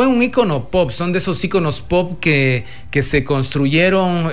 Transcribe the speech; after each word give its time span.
fue 0.00 0.06
un 0.06 0.22
ícono 0.22 0.70
pop, 0.70 0.92
son 0.92 1.12
de 1.12 1.18
esos 1.18 1.44
íconos 1.44 1.82
pop 1.82 2.18
que, 2.20 2.64
que 2.90 3.02
se 3.02 3.22
construyeron 3.22 4.32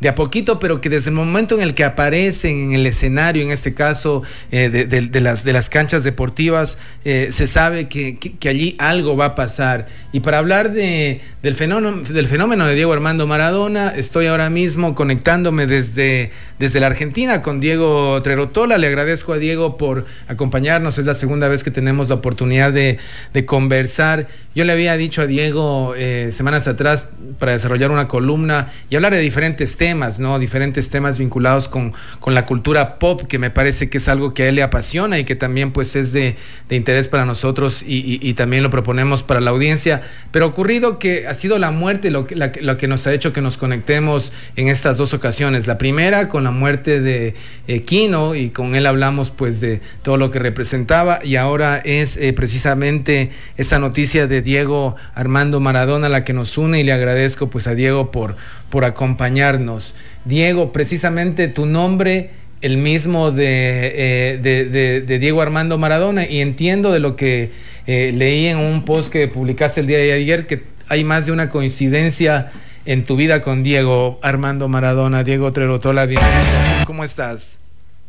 de 0.00 0.08
a 0.08 0.14
poquito, 0.14 0.58
pero 0.58 0.80
que 0.80 0.90
desde 0.90 1.10
el 1.10 1.16
momento 1.16 1.54
en 1.54 1.62
el 1.62 1.74
que 1.74 1.84
aparecen 1.84 2.64
en 2.64 2.72
el 2.72 2.86
escenario, 2.86 3.42
en 3.42 3.50
este 3.50 3.74
caso 3.74 4.22
eh, 4.50 4.68
de, 4.68 5.20
las, 5.20 5.44
de 5.44 5.52
las 5.52 5.70
canchas 5.70 6.04
deportivas, 6.04 6.78
eh, 7.04 7.28
se 7.30 7.46
sabe 7.46 7.88
que, 7.88 8.18
allí 8.48 8.74
algo 8.78 9.16
va 9.16 9.26
a 9.26 9.34
pasar. 9.34 9.86
Y 10.12 10.20
para 10.20 10.38
hablar 10.38 10.72
de, 10.72 11.20
del, 11.42 11.54
fenómeno, 11.54 12.02
del 12.02 12.28
fenómeno 12.28 12.66
de 12.66 12.74
Diego 12.74 12.92
Armando 12.92 13.26
Maradona, 13.26 13.92
estoy 13.96 14.26
ahora 14.26 14.50
mismo 14.50 14.94
conectándome 14.94 15.66
desde, 15.66 16.30
desde 16.58 16.80
la 16.80 16.86
Argentina 16.86 17.40
con 17.40 17.60
Diego 17.60 18.20
Trerotola. 18.22 18.78
Le 18.78 18.88
agradezco 18.88 19.32
a 19.32 19.38
Diego 19.38 19.76
por 19.76 20.06
acompañarnos, 20.28 20.98
es 20.98 21.06
la 21.06 21.14
segunda 21.14 21.48
vez 21.48 21.64
que 21.64 21.70
tenemos 21.70 22.08
la 22.08 22.16
oportunidad 22.16 22.72
de, 22.72 22.98
conversar. 23.46 24.26
Yo 24.54 24.64
le 24.64 24.72
había 24.72 24.96
dicho 24.96 25.22
a 25.22 25.26
Diego 25.26 25.94
eh, 25.96 26.30
semanas 26.30 26.68
atrás 26.68 27.08
para 27.38 27.52
desarrollar 27.52 27.90
una 27.90 28.06
columna 28.06 28.68
y 28.88 28.94
hablar 28.94 29.12
de 29.12 29.20
diferentes 29.20 29.76
temas 29.76 29.83
¿no? 30.18 30.38
Diferentes 30.38 30.88
temas 30.88 31.18
vinculados 31.18 31.68
con, 31.68 31.92
con, 32.20 32.34
la 32.34 32.46
cultura 32.46 32.98
pop, 32.98 33.22
que 33.28 33.38
me 33.38 33.50
parece 33.50 33.90
que 33.90 33.98
es 33.98 34.08
algo 34.08 34.32
que 34.32 34.44
a 34.44 34.48
él 34.48 34.54
le 34.54 34.62
apasiona 34.62 35.18
y 35.18 35.24
que 35.24 35.36
también 35.36 35.72
pues 35.72 35.94
es 35.94 36.12
de, 36.12 36.36
interés 36.70 37.08
para 37.08 37.24
nosotros 37.26 37.84
y, 37.86 38.32
también 38.34 38.62
lo 38.62 38.70
proponemos 38.70 39.22
para 39.22 39.40
la 39.40 39.50
audiencia. 39.50 40.02
Pero 40.30 40.46
ocurrido 40.46 40.98
que 40.98 41.26
ha 41.26 41.34
sido 41.34 41.58
la 41.58 41.70
muerte 41.70 42.10
lo 42.10 42.26
que, 42.26 42.34
lo 42.34 42.76
que 42.78 42.88
nos 42.88 43.06
ha 43.06 43.12
hecho 43.12 43.32
que 43.32 43.42
nos 43.42 43.56
conectemos 43.56 44.32
en 44.56 44.68
estas 44.68 44.96
dos 44.96 45.12
ocasiones. 45.14 45.66
La 45.66 45.78
primera 45.78 46.28
con 46.28 46.44
la 46.44 46.50
muerte 46.50 47.00
de 47.00 47.34
eh, 47.68 47.82
Kino 47.82 48.34
y 48.34 48.50
con 48.50 48.74
él 48.74 48.86
hablamos 48.86 49.30
pues 49.30 49.60
de 49.60 49.80
todo 50.02 50.16
lo 50.16 50.30
que 50.30 50.38
representaba 50.38 51.20
y 51.22 51.36
ahora 51.36 51.78
es 51.78 52.16
eh, 52.16 52.32
precisamente 52.32 53.30
esta 53.56 53.78
noticia 53.78 54.26
de 54.26 54.42
Diego 54.42 54.96
Armando 55.14 55.60
Maradona 55.60 56.08
la 56.08 56.24
que 56.24 56.32
nos 56.32 56.58
une 56.58 56.80
y 56.80 56.82
le 56.82 56.92
agradezco 56.92 57.50
pues 57.50 57.66
a 57.66 57.74
Diego 57.74 58.10
por, 58.10 58.36
por 58.74 58.84
acompañarnos. 58.84 59.94
Diego, 60.24 60.72
precisamente 60.72 61.46
tu 61.46 61.64
nombre, 61.64 62.30
el 62.60 62.76
mismo 62.76 63.30
de, 63.30 64.40
eh, 64.42 65.18
Diego 65.20 65.40
Armando 65.42 65.78
Maradona, 65.78 66.28
y 66.28 66.40
entiendo 66.40 66.90
de 66.90 66.98
lo 66.98 67.14
que 67.14 67.52
eh, 67.86 68.10
leí 68.12 68.46
en 68.46 68.58
un 68.58 68.84
post 68.84 69.12
que 69.12 69.28
publicaste 69.28 69.82
el 69.82 69.86
día 69.86 69.98
de 69.98 70.12
ayer 70.12 70.48
que 70.48 70.64
hay 70.88 71.04
más 71.04 71.24
de 71.24 71.30
una 71.30 71.50
coincidencia 71.50 72.50
en 72.84 73.04
tu 73.04 73.14
vida 73.14 73.42
con 73.42 73.62
Diego 73.62 74.18
Armando 74.24 74.66
Maradona. 74.66 75.22
Diego 75.22 75.52
Trerotola, 75.52 76.06
bienvenido. 76.06 76.84
¿Cómo 76.84 77.04
estás? 77.04 77.60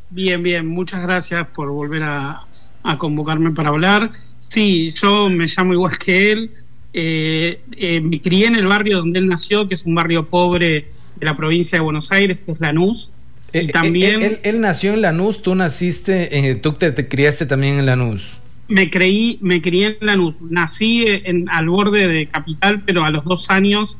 Bien, 0.09 0.41
bien, 0.41 0.65
muchas 0.65 1.03
gracias 1.03 1.45
por 1.49 1.69
volver 1.69 2.01
a, 2.01 2.41
a 2.81 2.97
convocarme 2.97 3.51
para 3.51 3.69
hablar. 3.69 4.09
Sí, 4.39 4.93
yo 4.99 5.29
me 5.29 5.45
llamo 5.45 5.73
igual 5.73 5.99
que 5.99 6.31
él, 6.31 6.51
eh, 6.97 7.59
eh, 7.75 7.99
me 7.99 8.21
crié 8.21 8.47
en 8.47 8.55
el 8.55 8.67
barrio 8.67 8.99
donde 8.99 9.19
él 9.19 9.27
nació, 9.27 9.67
que 9.67 9.75
es 9.75 9.83
un 9.83 9.95
barrio 9.95 10.29
pobre 10.29 10.87
de 11.17 11.25
la 11.25 11.35
provincia 11.35 11.77
de 11.77 11.81
Buenos 11.81 12.09
Aires, 12.13 12.39
que 12.39 12.53
es 12.53 12.61
Lanús. 12.61 13.11
y 13.51 13.57
eh, 13.57 13.67
también... 13.67 14.39
Él, 14.43 14.61
nació 14.61 14.93
en 14.93 15.01
Lanús, 15.01 15.41
tú 15.41 15.55
naciste, 15.55 16.37
en, 16.37 16.61
tú 16.61 16.71
te, 16.71 16.93
criaste 17.09 17.45
también 17.45 17.79
en 17.79 17.85
Lanús. 17.85 18.39
Me, 18.69 18.89
creí, 18.89 19.37
me 19.41 19.61
crié 19.61 19.97
en 19.99 20.07
Lanús. 20.07 20.39
Nací 20.39 21.03
en, 21.05 21.49
al 21.49 21.67
borde 21.67 22.07
de 22.07 22.27
Capital, 22.27 22.81
pero 22.85 23.03
a 23.03 23.09
los 23.09 23.25
dos 23.25 23.49
años 23.49 23.97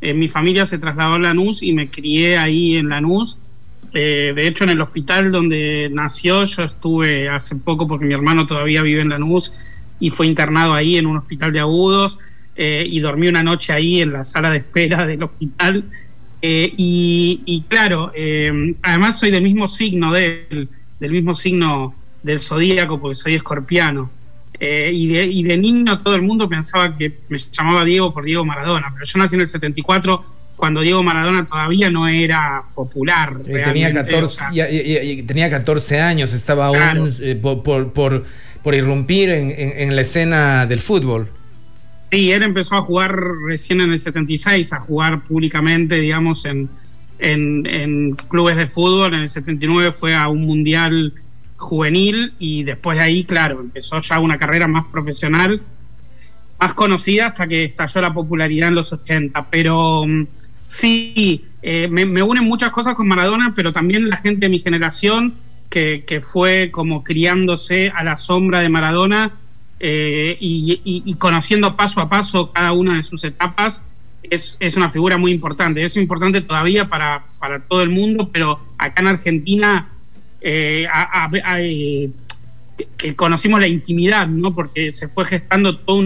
mi 0.00 0.28
familia 0.28 0.66
se 0.66 0.78
trasladó 0.78 1.14
a 1.14 1.18
Lanús 1.18 1.64
y 1.64 1.72
me 1.72 1.90
crié 1.90 2.38
ahí 2.38 2.76
en 2.76 2.90
Lanús. 2.90 3.40
de 3.92 4.46
hecho, 4.46 4.62
en 4.62 4.70
el 4.70 4.80
hospital 4.80 5.32
donde 5.32 5.90
nació, 5.92 6.44
yo 6.44 6.62
estuve 6.62 7.28
hace 7.28 7.56
poco 7.56 7.88
porque 7.88 8.04
mi 8.04 8.14
hermano 8.14 8.46
todavía 8.46 8.82
vive 8.82 9.00
en 9.00 9.08
Lanús 9.08 9.52
y 9.98 10.10
fue 10.10 10.28
internado 10.28 10.74
ahí 10.74 10.96
en 10.96 11.06
un 11.06 11.16
hospital 11.16 11.52
de 11.52 11.58
agudos. 11.58 12.18
Eh, 12.58 12.86
y 12.88 13.00
dormí 13.00 13.28
una 13.28 13.42
noche 13.42 13.72
ahí 13.72 14.00
en 14.00 14.12
la 14.12 14.24
sala 14.24 14.50
de 14.50 14.58
espera 14.58 15.06
del 15.06 15.22
hospital. 15.22 15.84
Eh, 16.40 16.72
y, 16.76 17.64
claro, 17.68 18.12
eh, 18.14 18.74
además 18.82 19.18
soy 19.18 19.30
del 19.30 19.42
mismo 19.42 19.68
signo 19.68 20.12
del, 20.12 20.68
del 20.98 21.10
mismo 21.10 21.34
signo 21.34 21.94
del 22.22 22.38
zodíaco, 22.38 22.98
porque 22.98 23.14
soy 23.14 23.34
escorpiano. 23.34 24.10
y, 24.58 25.08
de, 25.08 25.24
y 25.24 25.42
de 25.42 25.58
niño 25.58 26.00
todo 26.00 26.14
el 26.14 26.22
mundo 26.22 26.48
pensaba 26.48 26.96
que 26.96 27.12
me 27.28 27.38
llamaba 27.52 27.84
Diego 27.84 28.14
por 28.14 28.24
Diego 28.24 28.42
Maradona, 28.42 28.90
pero 28.90 29.04
yo 29.04 29.18
nací 29.18 29.34
en 29.34 29.42
el 29.42 29.46
74 29.46 30.24
cuando 30.56 30.80
Diego 30.80 31.02
Maradona 31.02 31.44
todavía 31.44 31.90
no 31.90 32.08
era 32.08 32.62
popular. 32.74 33.36
tenía, 33.44 33.92
14, 33.92 35.24
tenía 35.26 35.50
14 35.50 36.00
años, 36.00 36.32
estaba 36.32 36.68
aún 36.68 37.14
por, 37.42 37.92
por, 37.92 38.24
por, 38.62 38.74
irrumpir 38.74 39.28
en, 39.28 39.54
en 39.58 39.94
la 39.94 40.00
escena 40.00 40.64
del 40.64 40.80
fútbol. 40.80 41.28
Sí, 42.10 42.30
él 42.30 42.42
empezó 42.44 42.76
a 42.76 42.82
jugar 42.82 43.20
recién 43.44 43.80
en 43.80 43.90
el 43.90 43.98
76, 43.98 44.72
a 44.72 44.80
jugar 44.80 45.24
públicamente, 45.24 45.96
digamos, 45.96 46.44
en, 46.44 46.68
en, 47.18 48.12
clubes 48.28 48.56
de 48.56 48.68
fútbol. 48.68 49.14
En 49.14 49.20
el 49.20 49.28
79 49.28 49.92
fue 49.92 50.14
a 50.14 50.28
un 50.28 50.46
mundial 50.46 51.12
juvenil 51.56 52.34
y 52.38 52.62
después 52.62 52.98
de 52.98 53.04
ahí, 53.04 53.24
claro, 53.24 53.60
empezó 53.60 54.00
ya 54.00 54.20
una 54.20 54.38
carrera 54.38 54.68
más 54.68 54.86
profesional, 54.86 55.62
más 56.60 56.74
conocida 56.74 57.26
hasta 57.26 57.48
que 57.48 57.64
estalló 57.64 58.00
la 58.02 58.14
popularidad 58.14 58.68
en 58.68 58.76
los 58.76 58.92
80. 58.92 59.46
Pero 59.50 60.04
mm, 60.06 60.26
sí, 60.68 61.44
eh, 61.62 61.88
me, 61.90 62.06
me, 62.06 62.22
unen 62.22 62.44
muchas 62.44 62.70
cosas 62.70 62.94
con 62.94 63.08
Maradona, 63.08 63.52
pero 63.56 63.72
también 63.72 64.08
la 64.08 64.16
gente 64.16 64.42
de 64.42 64.48
mi 64.50 64.60
generación 64.60 65.34
que, 65.70 66.04
que 66.06 66.20
fue 66.20 66.70
como 66.70 67.02
criándose 67.02 67.90
a 67.92 68.04
la 68.04 68.16
sombra 68.16 68.60
de 68.60 68.68
Maradona 68.68 69.32
eh, 69.78 70.36
y, 70.40 71.14
conociendo 71.18 71.76
paso 71.76 72.00
a 72.00 72.08
paso 72.08 72.50
cada 72.52 72.72
una 72.72 72.96
de 72.96 73.02
sus 73.02 73.24
etapas, 73.24 73.82
es, 74.22 74.58
una 74.76 74.90
figura 74.90 75.16
muy 75.18 75.32
importante. 75.32 75.84
Es 75.84 75.96
importante 75.96 76.40
todavía 76.40 76.88
para, 76.88 77.24
todo 77.68 77.82
el 77.82 77.90
mundo, 77.90 78.30
pero 78.32 78.58
acá 78.78 79.02
en 79.02 79.08
Argentina, 79.08 79.88
eh, 80.40 80.86
eh, 81.58 82.10
que, 82.96 83.14
conocimos 83.14 83.60
la 83.60 83.68
intimidad, 83.68 84.26
¿no? 84.26 84.54
porque 84.54 84.92
se 84.92 85.08
fue 85.08 85.24
gestando 85.24 85.78
toda 85.78 85.98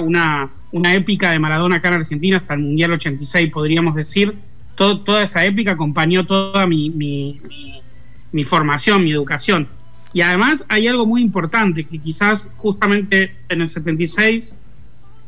una, 0.00 0.50
una, 0.72 0.94
épica 0.94 1.30
de 1.30 1.38
Maradona 1.38 1.76
acá 1.76 1.88
en 1.88 1.94
Argentina 1.94 2.38
hasta 2.38 2.54
el 2.54 2.60
Mundial 2.60 2.92
86, 2.92 3.50
podríamos 3.52 3.94
decir. 3.94 4.34
toda 4.74 5.22
esa 5.22 5.44
épica 5.44 5.72
acompañó 5.72 6.24
toda 6.24 6.66
mi, 6.66 6.90
mi 6.90 8.44
formación, 8.44 9.04
mi 9.04 9.12
educación. 9.12 9.68
Y 10.12 10.22
además 10.22 10.64
hay 10.68 10.88
algo 10.88 11.06
muy 11.06 11.22
importante, 11.22 11.84
que 11.84 11.98
quizás 11.98 12.50
justamente 12.56 13.34
en 13.48 13.60
el 13.60 13.68
76, 13.68 14.54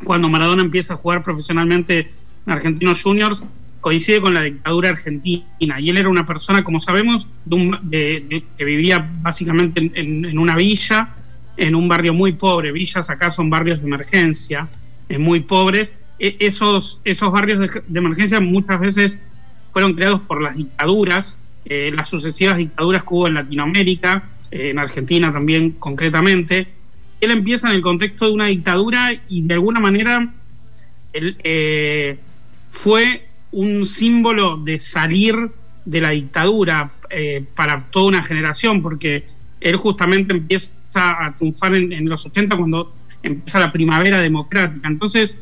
cuando 0.05 0.29
Maradona 0.29 0.63
empieza 0.63 0.95
a 0.95 0.97
jugar 0.97 1.23
profesionalmente 1.23 2.09
en 2.47 2.53
Argentinos 2.53 3.03
Juniors, 3.03 3.43
coincide 3.81 4.21
con 4.21 4.35
la 4.35 4.43
dictadura 4.43 4.91
argentina. 4.91 5.81
Y 5.81 5.91
él 5.91 5.97
era 5.97 6.09
una 6.09 6.27
persona, 6.27 6.63
como 6.63 6.81
sabemos, 6.81 7.29
de 7.45 8.43
que 8.57 8.65
vivía 8.65 9.11
básicamente 9.23 9.91
en, 9.95 10.39
una 10.39 10.57
villa, 10.57 11.15
en 11.57 11.75
un 11.75 11.89
barrio 11.89 12.15
muy 12.15 12.33
pobre. 12.33 12.73
Villas 12.73 13.11
acá 13.11 13.31
son 13.31 13.51
barrios 13.51 13.81
de 13.81 13.87
emergencia, 13.87 14.69
eh, 15.09 15.19
muy 15.19 15.41
pobres. 15.41 15.95
E, 16.19 16.37
esos, 16.41 17.01
esos 17.05 17.33
barrios 17.33 17.61
de, 17.61 17.99
emergencia 17.99 18.41
muchas 18.41 18.81
veces 18.81 19.19
fueron 19.73 19.95
creados 19.95 20.21
por 20.23 20.43
las 20.43 20.57
dictaduras, 20.57 21.39
eh, 21.65 21.93
las 21.95 22.09
sucesivas 22.09 22.59
dictaduras 22.59 23.03
que 23.03 23.09
hubo 23.11 23.29
en 23.29 23.35
Latinoamérica, 23.35 24.25
en 24.50 24.78
Argentina 24.78 25.31
también 25.31 25.72
concretamente. 25.72 26.66
Él 27.21 27.31
empieza 27.31 27.69
en 27.69 27.77
el 27.77 27.83
contexto 27.83 28.27
de 28.27 28.33
una 28.33 28.47
dictadura 28.47 29.12
y 29.28 29.43
de 29.43 29.55
alguna 29.55 29.81
manera 29.81 30.33
él, 31.12 31.37
eh, 31.44 32.19
fue 32.69 33.27
un 33.53 33.84
símbolo 33.84 34.56
de 34.56 34.78
salir 34.78 35.37
de 35.84 36.00
la 36.00 36.11
dictadura 36.11 36.93
eh, 37.11 37.44
para 37.55 37.84
toda 37.91 38.06
una 38.06 38.22
generación, 38.22 38.81
porque 38.81 39.25
él 39.61 39.77
justamente 39.77 40.33
empieza 40.33 40.72
a 40.94 41.34
triunfar 41.37 41.75
en, 41.75 42.09
los 42.09 42.25
80 42.27 42.56
cuando 42.56 42.94
empieza 43.22 43.59
la 43.59 43.72
primavera 43.72 44.21
democrática. 44.21 44.88
Entonces, 44.88 45.37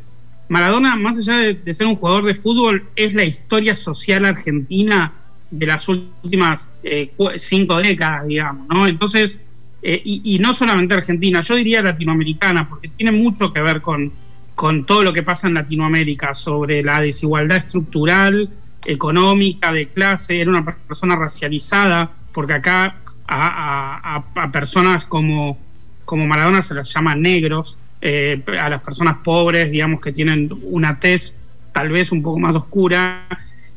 Maradona, 0.49 0.97
más 0.97 1.19
allá 1.19 1.37
de, 1.39 1.55
de, 1.55 1.75
ser 1.75 1.87
un 1.87 1.95
jugador 1.95 2.25
de 2.25 2.35
fútbol, 2.35 2.85
es 2.97 3.13
la 3.13 3.25
historia 3.25 3.75
social 3.75 4.25
argentina 4.25 5.13
de 5.51 5.67
las 5.67 5.89
últimas 5.89 6.69
eh, 6.83 7.13
cinco 7.37 7.77
décadas, 7.79 8.27
digamos, 8.27 8.69
¿no? 8.69 8.87
Entonces, 8.87 9.41
eh, 9.83 10.01
y, 10.05 10.39
no 10.41 10.53
solamente 10.55 10.95
Argentina, 10.95 11.41
yo 11.41 11.55
diría 11.55 11.83
latinoamericana, 11.83 12.69
porque 12.69 12.89
tiene 12.89 13.13
mucho 13.13 13.53
que 13.53 13.61
ver 13.61 13.81
con, 13.81 14.13
con 14.55 14.85
todo 14.85 15.05
lo 15.05 15.13
que 15.13 15.23
pasa 15.23 15.47
en 15.47 15.55
Latinoamérica 15.55 16.35
sobre 16.35 16.83
la 16.83 17.01
desigualdad 17.01 17.59
estructural, 17.59 18.51
económica, 18.85 19.73
de 19.73 19.89
clase, 19.89 20.41
era 20.41 20.51
una 20.51 20.65
persona 20.65 21.17
racializada, 21.17 22.11
porque 22.33 22.55
acá 22.55 22.97
a, 23.29 24.25
personas 24.53 25.05
como, 25.05 25.59
como 26.05 26.27
Maradona 26.27 26.63
se 26.63 26.75
las 26.75 26.93
llama 26.93 27.15
negros, 27.15 27.79
eh, 28.01 28.43
a 28.61 28.69
las 28.69 28.83
personas 28.83 29.19
pobres, 29.23 29.71
digamos, 29.71 30.01
que 30.01 30.13
tienen 30.13 30.51
una 30.63 30.99
tez 30.99 31.35
tal 31.73 31.91
vez 31.91 32.11
un 32.11 32.23
poco 32.23 32.39
más 32.39 32.57
oscura, 32.57 33.27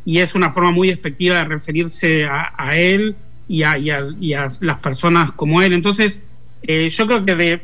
y 0.06 0.20
es 0.20 0.36
una 0.36 0.50
forma 0.50 0.72
muy 0.72 0.90
despectiva 0.90 1.38
de 1.38 1.44
referirse 1.46 2.26
a, 2.26 2.76
él 2.76 3.16
y 3.48 3.64
a, 3.64 3.78
las 4.62 4.80
personas 4.80 5.32
como 5.32 5.62
él. 5.62 5.74
Entonces, 5.74 6.22
eh, 6.64 6.90
yo 6.90 7.08
creo 7.08 7.26
que 7.26 7.36
de, 7.36 7.62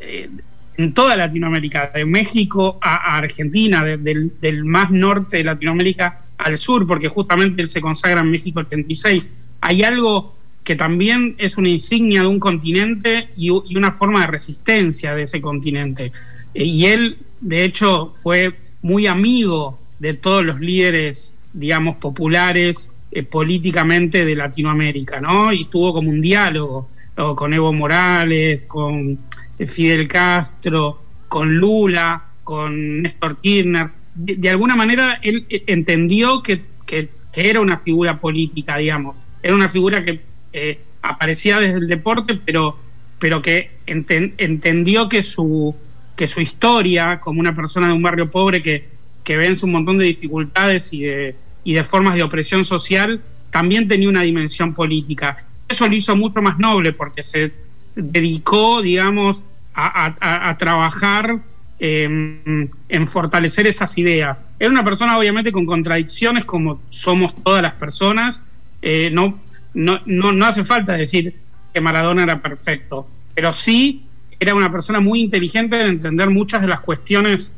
eh, 0.00 0.30
en 0.76 0.94
toda 0.94 1.16
Latinoamérica, 1.16 1.90
de 1.94 2.04
México 2.04 2.78
a, 2.80 3.16
Argentina, 3.16 3.84
del, 3.84 4.32
del, 4.40 4.64
más 4.64 4.90
norte 4.90 5.38
de 5.38 5.44
Latinoamérica 5.44 6.20
al 6.38 6.56
sur, 6.58 6.86
porque 6.86 7.08
justamente 7.08 7.62
él 7.62 7.68
se 7.68 7.80
consagra 7.80 8.20
en 8.20 8.30
México 8.30 8.60
86. 8.60 9.28
Hay 9.60 9.82
algo 9.82 10.38
que 10.68 10.76
también 10.76 11.34
es 11.38 11.56
una 11.56 11.70
insignia 11.70 12.20
de 12.20 12.26
un 12.26 12.38
continente 12.38 13.30
y, 13.38 13.48
una 13.48 13.90
forma 13.90 14.20
de 14.20 14.26
resistencia 14.26 15.14
de 15.14 15.22
ese 15.22 15.40
continente. 15.40 16.12
Eh, 16.52 16.64
y 16.64 16.84
él, 16.84 17.16
de 17.40 17.64
hecho, 17.64 18.12
fue 18.12 18.54
muy 18.82 19.06
amigo 19.06 19.80
de 19.98 20.12
todos 20.12 20.44
los 20.44 20.60
líderes, 20.60 21.34
digamos, 21.52 21.96
populares 21.96 22.90
eh, 23.10 23.22
políticamente 23.22 24.24
de 24.24 24.36
Latinoamérica, 24.36 25.20
¿no? 25.20 25.52
Y 25.52 25.64
tuvo 25.66 25.94
como 25.94 26.10
un 26.10 26.20
diálogo 26.20 26.88
con 27.34 27.52
Evo 27.52 27.72
Morales, 27.72 28.62
con 28.68 29.18
eh, 29.58 29.66
Fidel 29.66 30.06
Castro, 30.06 31.02
con 31.28 31.54
Lula, 31.54 32.22
con 32.44 33.02
Néstor 33.02 33.40
Kirchner. 33.40 33.88
De, 34.14 34.50
alguna 34.50 34.76
manera 34.76 35.18
él 35.22 35.46
entendió 35.66 36.42
que, 36.42 36.62
que, 36.86 37.08
era 37.34 37.60
una 37.60 37.78
figura 37.78 38.18
política, 38.18 38.76
digamos. 38.76 39.16
Era 39.42 39.54
una 39.54 39.68
figura 39.68 40.04
que 40.04 40.20
eh, 40.52 40.80
aparecía 41.02 41.60
desde 41.60 41.78
el 41.78 41.86
deporte, 41.86 42.34
pero, 42.44 42.76
pero 43.18 43.42
que 43.42 43.70
entendió 43.86 45.08
que 45.08 45.22
su, 45.22 45.74
que 46.16 46.26
su 46.26 46.40
historia, 46.40 47.20
como 47.20 47.38
una 47.38 47.54
persona 47.54 47.88
de 47.88 47.92
un 47.92 48.02
barrio 48.02 48.30
pobre 48.30 48.60
que, 48.60 48.88
que 49.28 49.36
vence 49.36 49.66
un 49.66 49.72
montón 49.72 49.98
de 49.98 50.06
dificultades 50.06 50.90
y 50.94 51.02
de, 51.02 51.36
y 51.62 51.74
de 51.74 51.84
formas 51.84 52.14
de 52.14 52.22
opresión 52.22 52.64
social, 52.64 53.20
también 53.50 53.86
tenía 53.86 54.08
una 54.08 54.22
dimensión 54.22 54.72
política. 54.72 55.44
Eso 55.68 55.86
lo 55.86 55.94
hizo 55.94 56.16
mucho 56.16 56.40
más 56.40 56.58
noble 56.58 56.94
porque 56.94 57.22
se 57.22 57.52
dedicó, 57.94 58.80
digamos, 58.80 59.44
a, 59.74 60.56
trabajar 60.58 61.40
em, 61.78 62.70
en 62.88 63.06
fortalecer 63.06 63.66
esas 63.66 63.98
ideas. 63.98 64.40
Era 64.58 64.70
una 64.70 64.82
persona 64.82 65.18
obviamente 65.18 65.52
con 65.52 65.66
contradicciones 65.66 66.46
como 66.46 66.80
somos 66.88 67.34
todas 67.44 67.60
las 67.60 67.74
personas. 67.74 68.42
Eh, 68.80 69.10
no, 69.12 69.38
no, 69.74 70.00
no, 70.06 70.46
hace 70.46 70.64
falta 70.64 70.94
decir 70.94 71.34
que 71.74 71.82
Maradona 71.82 72.22
era 72.22 72.40
perfecto, 72.40 73.06
pero 73.34 73.52
sí 73.52 74.06
era 74.40 74.54
una 74.54 74.70
persona 74.70 75.00
muy 75.00 75.20
inteligente 75.20 75.78
en 75.78 75.86
entender 75.88 76.30
muchas 76.30 76.62
de 76.62 76.68
las 76.68 76.80
cuestiones 76.80 77.52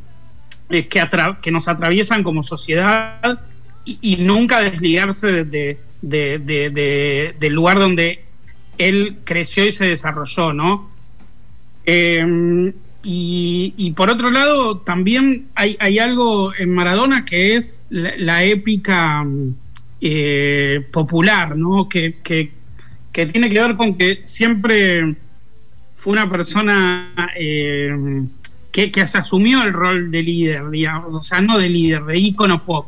eh, 0.70 0.88
que, 0.88 1.50
nos 1.50 1.69
atraviesan 1.69 2.22
como 2.22 2.43
sociedad 2.43 3.40
y, 3.84 4.17
nunca 4.17 4.61
desligarse 4.61 5.44
de, 5.44 5.78
del 6.02 7.52
lugar 7.52 7.78
donde 7.78 8.25
él 8.78 9.19
creció 9.25 9.67
y 9.67 9.72
se 9.72 9.87
desarrolló, 9.87 10.52
¿no? 10.52 10.90
Em, 11.84 12.72
y, 13.02 13.93
por 13.96 14.11
otro 14.11 14.31
lado, 14.31 14.78
también 14.78 15.46
hay, 15.55 15.99
algo 15.99 16.55
en 16.55 16.75
Maradona 16.75 17.25
que 17.25 17.56
es 17.56 17.84
la 17.90 18.44
épica 18.44 19.26
eh, 20.00 20.87
popular, 20.93 21.56
¿no? 21.56 21.88
Que, 21.88 22.17
que, 22.22 22.52
tiene 23.26 23.50
que 23.50 23.61
ver 23.61 23.75
con 23.75 23.96
que 23.96 24.20
siempre 24.22 25.14
fue 25.94 26.12
una 26.12 26.31
persona 26.31 27.12
eh, 27.37 28.25
que, 28.72 29.06
se 29.06 29.19
asumió 29.19 29.62
el 29.62 29.72
rol 29.72 30.11
de 30.11 30.22
líder, 30.22 30.70
digamos, 30.70 31.14
o 31.14 31.22
sea, 31.22 31.40
no 31.40 31.58
de 31.58 31.69
líder, 31.69 32.05
de 32.05 32.19
ícono 32.19 32.62
pop. 32.62 32.87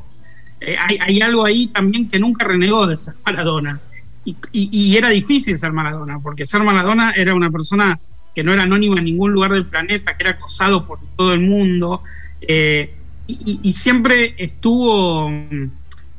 Eh, 0.61 0.77
hay, 0.79 1.21
algo 1.21 1.45
ahí 1.45 1.67
también 1.67 2.09
que 2.09 2.19
nunca 2.19 2.47
renegó 2.47 2.87
de 2.87 2.97
ser 2.97 3.15
Maradona. 3.25 3.81
Y, 4.25 4.97
era 4.97 5.09
difícil 5.09 5.57
ser 5.57 5.73
Maradona, 5.73 6.21
porque 6.21 6.47
ser 6.47 6.63
Maradona 6.63 7.11
era 7.17 7.35
una 7.35 7.51
persona 7.51 7.99
que 8.35 8.45
no 8.45 8.53
era 8.53 8.63
anónima 8.63 8.99
en 8.99 9.05
ningún 9.05 9.33
lugar 9.33 9.53
del 9.53 9.67
planeta, 9.67 10.17
que 10.17 10.23
era 10.23 10.33
acosado 10.33 10.87
por 10.87 11.01
todo 11.17 11.33
el 11.33 11.41
mundo, 11.41 12.03
y, 12.47 12.89
y, 13.27 13.75
siempre 13.75 14.35
estuvo 14.39 15.31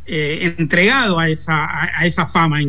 eh, 0.05 0.53
entregado 0.57 1.17
a 1.17 1.29
esa, 1.29 1.65
a, 1.97 2.05
esa 2.05 2.25
fama, 2.25 2.59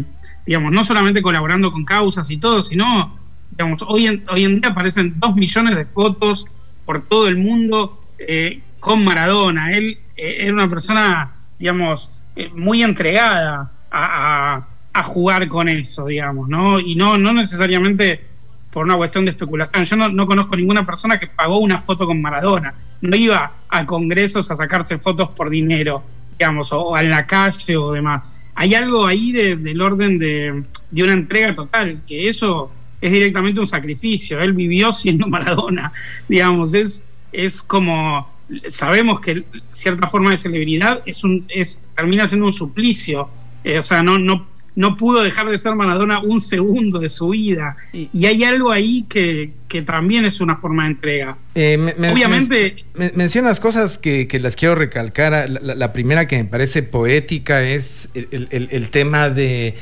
digamos, 0.46 0.73
no 0.73 0.85
solamente 0.85 1.20
colaborando 1.20 1.73
con 1.73 1.85
causas 1.85 2.31
y 2.31 2.37
todo, 2.37 2.62
sino, 2.62 3.19
digamos, 3.50 3.82
hoy 3.88 4.06
en, 4.06 4.25
hoy 4.29 4.44
en 4.44 4.61
día 4.61 4.70
aparecen 4.70 5.14
dos 5.19 5.35
millones 5.35 5.75
de 5.75 5.85
fotos 5.85 6.46
por 6.85 7.03
todo 7.07 7.29
el 7.29 7.37
mundo 7.37 8.01
eh, 8.19 8.61
con 8.81 9.05
Maradona. 9.05 9.73
Él 9.73 9.99
eh, 10.17 10.37
era 10.41 10.53
una 10.53 10.69
persona, 10.69 11.33
digamos, 11.59 12.13
muy 12.55 12.83
entregada 12.83 13.71
a, 13.91 14.67
a, 14.93 15.03
jugar 15.05 15.47
con 15.49 15.69
eso, 15.69 16.07
digamos, 16.07 16.49
¿no? 16.49 16.81
Y 16.81 16.97
no, 16.97 17.17
no 17.17 17.33
necesariamente 17.33 18.25
por 18.73 18.85
una 18.85 18.97
cuestión 18.97 19.25
de 19.25 19.31
especulación. 19.31 19.85
Yo 19.85 19.97
no, 19.97 20.09
no, 20.09 20.27
conozco 20.27 20.57
ninguna 20.57 20.85
persona 20.85 21.19
que 21.19 21.29
pagó 21.29 21.59
una 21.59 21.79
foto 21.79 22.07
con 22.07 22.21
Maradona. 22.21 22.75
No 23.01 23.17
iba 23.17 23.53
a 23.69 23.87
congresos 23.87 24.51
a 24.51 24.57
sacarse 24.57 24.99
fotos 24.99 25.31
por 25.31 25.49
dinero 25.49 26.03
digamos, 26.39 26.73
o, 26.73 26.97
en 26.99 27.11
la 27.11 27.27
calle 27.27 27.77
o 27.77 27.93
demás. 27.93 28.23
Hay 28.55 28.75
algo 28.75 29.07
ahí 29.07 29.33
del 29.33 29.81
orden 29.81 30.19
de, 30.19 30.63
de 30.91 31.03
una 31.03 31.13
entrega 31.13 31.55
total, 31.55 32.03
que 32.07 32.29
eso 32.29 32.71
es 33.00 33.12
directamente 33.12 33.61
un 33.61 33.67
sacrificio. 33.67 34.41
Él 34.41 34.52
vivió 34.52 34.93
siendo 34.93 35.26
Maradona, 35.29 35.93
digamos, 36.29 36.75
es, 36.75 37.02
es 37.32 37.62
como 37.62 38.32
sabemos 38.69 39.20
que 39.20 39.44
cierta 39.70 40.06
forma 40.06 40.31
de 40.31 40.37
celebridad 40.37 41.02
es 41.06 41.25
un 41.25 41.46
es 41.49 41.81
termina 41.96 42.26
siendo 42.26 42.46
un 42.46 42.52
suplicio 42.52 43.26
eh, 43.64 43.79
o 43.79 43.82
sea 43.82 44.02
no 44.02 44.19
no 44.19 44.46
no 44.76 44.96
pudo 44.96 45.23
dejar 45.23 45.49
de 45.49 45.56
ser 45.56 45.75
Maradona 45.75 46.20
un 46.20 46.41
segundo 46.41 46.99
de 46.99 47.08
su 47.08 47.29
vida. 47.29 47.76
Y, 47.93 48.26
hay 48.26 48.43
algo 48.44 48.73
ahí 48.73 49.05
que, 49.08 49.52
también 49.87 50.25
es 50.25 50.41
una 50.41 50.56
forma 50.56 50.85
de 50.85 50.91
entrega. 50.91 51.37
Eh, 51.55 51.79
Obviamente... 52.12 52.85
mencionas 53.14 53.61
cosas 53.61 53.99
que, 53.99 54.29
las 54.41 54.56
quiero 54.56 54.75
recalcar. 54.75 55.49
La, 55.49 55.93
primera 55.93 56.26
que 56.26 56.38
me 56.38 56.44
parece 56.44 56.82
poética 56.82 57.62
es 57.62 58.11
el, 58.14 58.88
tema 58.88 59.31
de... 59.31 59.75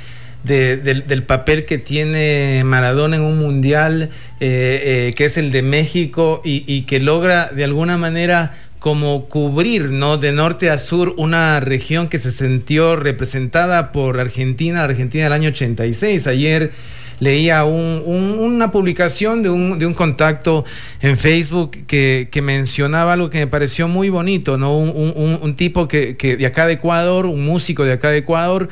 del, 0.44 1.22
papel 1.22 1.64
que 1.64 1.78
tiene 1.78 2.62
Maradona 2.64 3.16
en 3.16 3.22
un 3.22 3.38
mundial 3.38 4.10
eh, 4.40 5.08
eh, 5.10 5.14
que 5.16 5.26
es 5.26 5.38
el 5.38 5.52
de 5.52 5.62
México 5.62 6.40
y, 6.44 6.82
que 6.82 6.98
logra 7.00 7.48
de 7.48 7.64
alguna 7.64 7.96
manera 7.96 8.54
como 8.78 9.26
cubrir, 9.26 9.92
¿no? 9.92 10.16
De 10.16 10.32
norte 10.32 10.68
a 10.68 10.78
sur 10.78 11.14
una 11.16 11.60
región 11.60 12.08
que 12.08 12.18
se 12.18 12.32
sintió 12.32 12.96
representada 12.96 13.92
por 13.92 14.18
Argentina, 14.18 14.82
Argentina 14.82 15.24
del 15.24 15.32
año 15.32 15.50
86. 15.50 16.26
Ayer 16.26 16.72
leía 17.20 17.64
una 17.64 18.72
publicación 18.72 19.44
de 19.44 19.50
un, 19.50 19.78
de 19.78 19.86
un, 19.86 19.94
contacto 19.94 20.64
en 21.00 21.16
Facebook 21.16 21.86
que, 21.86 22.28
mencionaba 22.42 23.12
algo 23.12 23.30
que 23.30 23.38
me 23.38 23.46
pareció 23.46 23.86
muy 23.86 24.08
bonito, 24.08 24.58
¿no? 24.58 24.76
Un, 24.76 25.54
tipo 25.54 25.86
que, 25.86 26.16
que 26.16 26.36
de 26.36 26.46
acá 26.46 26.66
de 26.66 26.72
Ecuador, 26.72 27.26
un 27.26 27.44
músico 27.44 27.84
de 27.84 27.92
acá 27.92 28.10
de 28.10 28.18
Ecuador, 28.18 28.68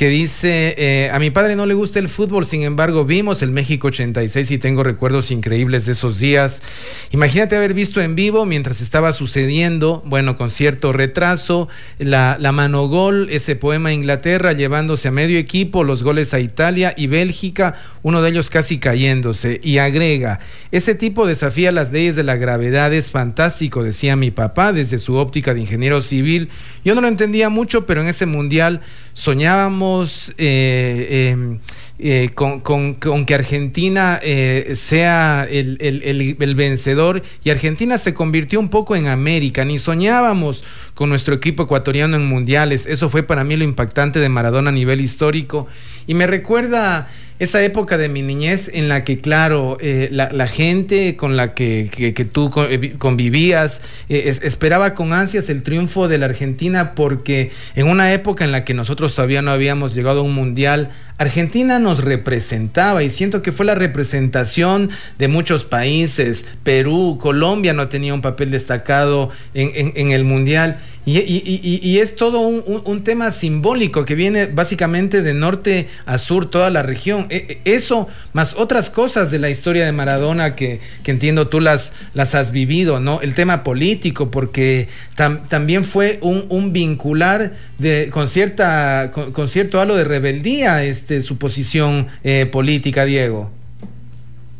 que 0.00 0.08
dice, 0.08 0.74
eh, 0.78 1.10
a 1.12 1.18
mi 1.18 1.30
padre 1.30 1.56
no 1.56 1.66
le 1.66 1.74
gusta 1.74 1.98
el 1.98 2.08
fútbol, 2.08 2.46
sin 2.46 2.62
embargo 2.62 3.04
vimos 3.04 3.42
el 3.42 3.50
México 3.50 3.88
86 3.88 4.50
y 4.50 4.56
tengo 4.56 4.82
recuerdos 4.82 5.30
increíbles 5.30 5.84
de 5.84 5.92
esos 5.92 6.18
días. 6.18 6.62
Imagínate 7.10 7.54
haber 7.54 7.74
visto 7.74 8.00
en 8.00 8.14
vivo 8.14 8.46
mientras 8.46 8.80
estaba 8.80 9.12
sucediendo, 9.12 10.02
bueno, 10.06 10.38
con 10.38 10.48
cierto 10.48 10.94
retraso, 10.94 11.68
la, 11.98 12.38
la 12.40 12.50
mano 12.50 12.88
gol, 12.88 13.28
ese 13.30 13.56
poema 13.56 13.92
Inglaterra 13.92 14.54
llevándose 14.54 15.08
a 15.08 15.10
medio 15.10 15.38
equipo, 15.38 15.84
los 15.84 16.02
goles 16.02 16.32
a 16.32 16.40
Italia 16.40 16.94
y 16.96 17.06
Bélgica, 17.06 17.74
uno 18.02 18.22
de 18.22 18.30
ellos 18.30 18.48
casi 18.48 18.78
cayéndose. 18.78 19.60
Y 19.62 19.76
agrega, 19.76 20.40
ese 20.72 20.94
tipo 20.94 21.26
desafía 21.26 21.72
las 21.72 21.92
leyes 21.92 22.16
de 22.16 22.22
la 22.22 22.36
gravedad, 22.36 22.94
es 22.94 23.10
fantástico, 23.10 23.84
decía 23.84 24.16
mi 24.16 24.30
papá 24.30 24.72
desde 24.72 24.98
su 24.98 25.16
óptica 25.16 25.52
de 25.52 25.60
ingeniero 25.60 26.00
civil. 26.00 26.48
Yo 26.86 26.94
no 26.94 27.02
lo 27.02 27.08
entendía 27.08 27.50
mucho, 27.50 27.84
pero 27.84 28.00
en 28.00 28.08
ese 28.08 28.24
mundial 28.24 28.80
soñábamos 29.12 29.89
eh, 30.38 31.30
em, 31.32 31.58
eh, 31.98 32.30
con, 32.34 33.24
que 33.26 33.34
Argentina 33.34 34.18
eh, 34.22 34.72
sea 34.74 35.46
el, 35.50 36.54
vencedor 36.56 37.22
y 37.44 37.50
Argentina 37.50 37.98
se 37.98 38.14
convirtió 38.14 38.58
un 38.58 38.70
poco 38.70 38.96
en 38.96 39.06
América, 39.06 39.64
ni 39.64 39.78
soñábamos 39.78 40.64
con 40.94 41.10
nuestro 41.10 41.34
equipo 41.34 41.64
ecuatoriano 41.64 42.16
en 42.16 42.26
mundiales, 42.26 42.86
eso 42.86 43.08
fue 43.08 43.22
para 43.22 43.44
mí 43.44 43.56
lo 43.56 43.64
impactante 43.64 44.18
de 44.18 44.28
Maradona 44.28 44.70
a 44.70 44.72
nivel 44.72 45.00
histórico. 45.00 45.66
Y 46.06 46.14
me 46.14 46.26
recuerda 46.26 47.08
esa 47.40 47.62
época 47.64 47.96
de 47.96 48.10
mi 48.10 48.20
niñez 48.20 48.70
en 48.72 48.90
la 48.90 49.02
que, 49.02 49.18
claro, 49.18 49.78
eh, 49.80 50.08
la, 50.12 50.46
gente 50.46 51.16
con 51.16 51.38
la 51.38 51.54
que, 51.54 51.88
tú 52.30 52.52
eh, 52.68 52.94
convivías 52.98 53.80
eh, 54.10 54.38
esperaba 54.42 54.92
con 54.92 55.14
ansias 55.14 55.48
el 55.48 55.62
triunfo 55.62 56.06
de 56.06 56.18
la 56.18 56.26
Argentina 56.26 56.94
porque 56.94 57.50
en 57.74 57.88
una 57.88 58.12
época 58.12 58.44
en 58.44 58.52
la 58.52 58.64
que 58.64 58.74
nosotros 58.74 59.14
todavía 59.14 59.40
no 59.40 59.52
habíamos 59.52 59.94
llegado 59.94 60.20
a 60.20 60.22
un 60.22 60.34
mundial, 60.34 60.90
Argentina 61.16 61.78
nos 61.78 62.04
representaba 62.04 63.02
y 63.02 63.08
siento 63.08 63.40
que 63.40 63.52
fue 63.52 63.64
la 63.64 63.74
representación 63.74 64.90
de 65.18 65.28
muchos 65.28 65.64
países. 65.64 66.44
Perú, 66.62 67.18
Colombia 67.18 67.72
no 67.72 67.88
tenía 67.88 68.12
un 68.12 68.20
papel 68.20 68.50
destacado 68.50 69.30
en, 69.54 69.92
en 69.96 70.10
el 70.10 70.24
mundial. 70.24 70.78
Y, 71.18 71.98
es 71.98 72.14
todo 72.14 72.40
un, 72.40 73.02
tema 73.04 73.30
simbólico 73.30 74.04
que 74.04 74.14
viene 74.14 74.46
básicamente 74.46 75.22
de 75.22 75.34
norte 75.34 75.88
a 76.06 76.18
sur, 76.18 76.48
toda 76.48 76.70
la 76.70 76.82
región. 76.82 77.26
E, 77.30 77.60
e, 77.64 77.74
eso, 77.74 78.08
más 78.32 78.54
otras 78.56 78.90
cosas 78.90 79.30
de 79.30 79.38
la 79.38 79.50
historia 79.50 79.84
de 79.84 79.92
Maradona 79.92 80.54
que, 80.54 80.80
entiendo 81.04 81.48
tú 81.48 81.60
las, 81.60 81.92
las 82.14 82.34
has 82.36 82.52
vivido, 82.52 83.00
¿no? 83.00 83.20
El 83.20 83.34
tema 83.34 83.64
político, 83.64 84.30
porque 84.30 84.88
también 85.16 85.84
fue 85.84 86.18
un, 86.22 86.72
vincular 86.72 87.52
de, 87.78 88.10
con, 88.10 88.28
cierta, 88.28 89.10
con, 89.10 89.48
cierto 89.48 89.80
halo 89.80 89.96
de 89.96 90.04
rebeldía 90.04 90.84
este, 90.84 91.22
su 91.22 91.38
posición 91.38 92.06
eh, 92.22 92.46
política, 92.46 93.04
Diego. 93.04 93.50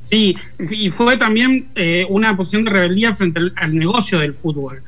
Sí, 0.03 0.37
y 0.59 0.91
fue 0.91 1.17
también 1.17 1.69
eh, 1.75 2.07
una 2.09 2.37
posición 2.37 2.65
de 2.65 2.71
rebeldía 2.71 3.15
frente 3.15 3.41
al, 3.55 3.75
negocio 3.77 4.19
del 4.19 4.35
fútbol, 4.35 4.83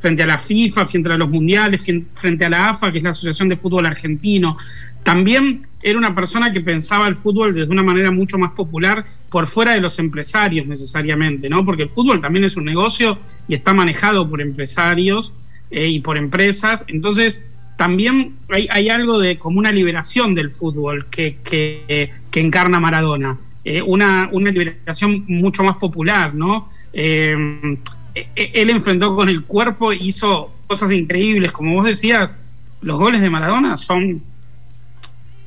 frente 0.00 0.22
a 0.22 0.26
la 0.26 0.38
FIFA, 0.38 0.86
frente 0.86 1.12
a 1.12 1.16
los 1.16 1.28
mundiales, 1.28 1.84
frente 2.14 2.44
a 2.44 2.48
la 2.48 2.70
AFA, 2.70 2.90
que 2.90 2.98
es 2.98 3.04
la 3.04 3.10
Asociación 3.10 3.50
de 3.50 3.56
Fútbol 3.56 3.86
Argentino. 3.86 4.56
También 5.02 5.62
era 5.82 5.98
una 5.98 6.14
persona 6.14 6.50
que 6.52 6.60
pensaba 6.60 7.06
el 7.06 7.16
fútbol 7.16 7.54
desde 7.54 7.70
una 7.70 7.82
manera 7.82 8.10
mucho 8.10 8.38
más 8.38 8.52
popular 8.52 9.04
por 9.30 9.46
fuera 9.46 9.72
de 9.72 9.80
los 9.80 9.98
empresarios 9.98 10.66
necesariamente, 10.66 11.48
¿no? 11.48 11.64
Porque 11.64 11.84
el 11.84 11.90
fútbol 11.90 12.20
también 12.20 12.44
es 12.44 12.56
un 12.56 12.64
negocio 12.64 13.18
y 13.46 13.54
está 13.54 13.72
manejado 13.72 14.28
por 14.28 14.40
empresarios 14.40 15.32
eh, 15.70 15.86
y 15.86 16.00
por 16.00 16.16
empresas. 16.18 16.84
Entonces, 16.88 17.42
también 17.76 18.34
hay, 18.50 18.88
algo 18.90 19.18
de 19.18 19.38
como 19.38 19.58
una 19.58 19.72
liberación 19.72 20.34
del 20.34 20.50
fútbol 20.50 21.06
que, 21.06 22.10
encarna 22.34 22.80
Maradona. 22.80 23.38
Eh, 23.64 23.80
una, 23.80 24.28
liberación 24.32 25.24
mucho 25.28 25.62
más 25.62 25.76
popular, 25.76 26.34
¿no? 26.34 26.68
Eh, 26.92 27.78
él 28.14 28.70
enfrentó 28.70 29.14
con 29.14 29.28
el 29.28 29.44
cuerpo, 29.44 29.92
hizo 29.92 30.52
cosas 30.66 30.90
increíbles, 30.92 31.52
como 31.52 31.74
vos 31.74 31.84
decías, 31.84 32.38
los 32.80 32.98
goles 32.98 33.20
de 33.20 33.30
Maradona 33.30 33.76
son, 33.76 34.22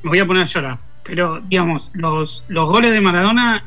me 0.02 0.10
voy 0.10 0.18
a 0.18 0.26
poner 0.26 0.42
a 0.42 0.46
llorar, 0.46 0.78
pero 1.02 1.40
digamos, 1.40 1.90
los, 1.94 2.44
los 2.48 2.68
goles 2.68 2.92
de 2.92 3.00
Maradona 3.00 3.64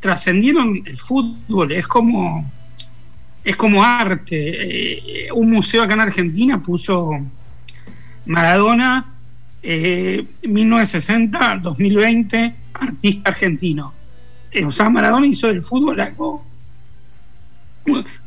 trascendieron 0.00 0.82
el 0.84 0.98
fútbol, 0.98 1.70
es 1.72 1.86
como, 1.86 2.50
es 3.42 3.56
como 3.56 3.82
arte. 3.82 5.26
Eh, 5.26 5.32
un 5.32 5.50
museo 5.50 5.82
acá 5.82 5.94
en 5.94 6.00
Argentina 6.00 6.62
puso 6.62 7.10
Maradona 8.26 9.06
1960-2020 9.62 12.54
artista 12.74 13.30
argentino. 13.30 13.94
Eh, 14.50 14.64
o 14.64 14.70
sea, 14.70 14.90
Maradona 14.90 15.26
hizo 15.26 15.48
del 15.48 15.62
fútbol 15.62 16.00
algo. 16.00 16.44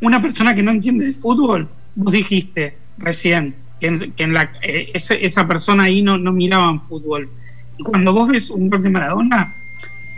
Una 0.01 0.21
persona 0.21 0.53
que 0.53 0.63
no 0.63 0.71
entiende 0.71 1.05
de 1.05 1.13
fútbol, 1.13 1.67
vos 1.95 2.13
dijiste 2.13 2.77
recién 2.97 3.55
que 3.79 3.87
en, 4.17 4.33
la, 4.33 4.51
eh, 4.63 4.91
esa 4.93 5.47
persona 5.47 5.83
ahí 5.83 6.01
no, 6.01 6.17
no 6.17 6.31
miraba 6.31 6.69
en 6.69 6.79
fútbol. 6.79 7.29
Y 7.77 7.83
cuando 7.83 8.13
vos 8.13 8.29
ves 8.29 8.49
un 8.49 8.69
gol 8.69 8.81
de 8.81 8.89
Maradona, 8.89 9.53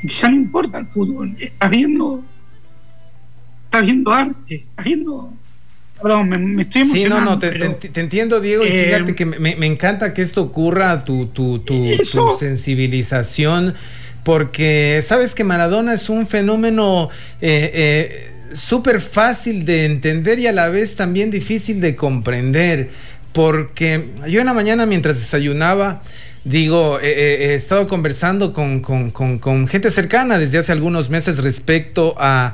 ya 0.03 0.29
no 0.29 0.35
importa 0.35 0.77
el 0.77 0.85
fútbol, 0.85 1.35
estás 1.39 1.69
viendo, 1.69 2.23
estás 3.65 3.81
viendo 3.81 4.11
arte, 4.13 4.55
estás 4.55 4.85
viendo 4.85 5.33
Perdón, 6.01 6.29
me, 6.29 6.61
estoy 6.61 6.83
emocionando. 6.83 7.39
Sí, 7.41 7.57
no, 7.59 7.67
no, 7.67 7.75
te, 7.75 7.99
entiendo, 7.99 8.39
Diego, 8.39 8.65
y 8.65 8.69
fíjate 8.69 9.11
eh, 9.11 9.15
que 9.15 9.25
me, 9.25 9.37
me, 9.57 9.65
encanta 9.65 10.13
que 10.13 10.21
esto 10.21 10.41
ocurra, 10.41 11.03
tu, 11.03 11.27
tu, 11.27 11.59
tu, 11.59 11.91
tu 11.97 12.31
sensibilización 12.39 13.75
porque 14.23 15.03
sabes 15.05 15.33
que 15.33 15.43
Maradona 15.43 15.93
es 15.93 16.09
un 16.09 16.27
fenómeno 16.27 17.09
eh, 17.41 17.71
eh, 17.73 18.31
súper 18.53 19.01
fácil 19.01 19.65
de 19.65 19.85
entender 19.85 20.39
y 20.39 20.47
a 20.47 20.51
la 20.51 20.67
vez 20.67 20.95
también 20.95 21.31
difícil 21.31 21.81
de 21.81 21.95
comprender, 21.95 22.89
porque 23.33 24.09
yo 24.27 24.39
en 24.39 24.45
la 24.45 24.53
mañana 24.53 24.85
mientras 24.85 25.19
desayunaba, 25.19 26.01
digo, 26.43 26.99
he 27.01 27.53
estado 27.53 27.87
conversando 27.87 28.53
con, 28.53 29.67
gente 29.67 29.91
cercana 29.91 30.39
desde 30.39 30.57
hace 30.57 30.71
algunos 30.71 31.09
meses 31.09 31.43
respecto 31.43 32.15
a, 32.17 32.53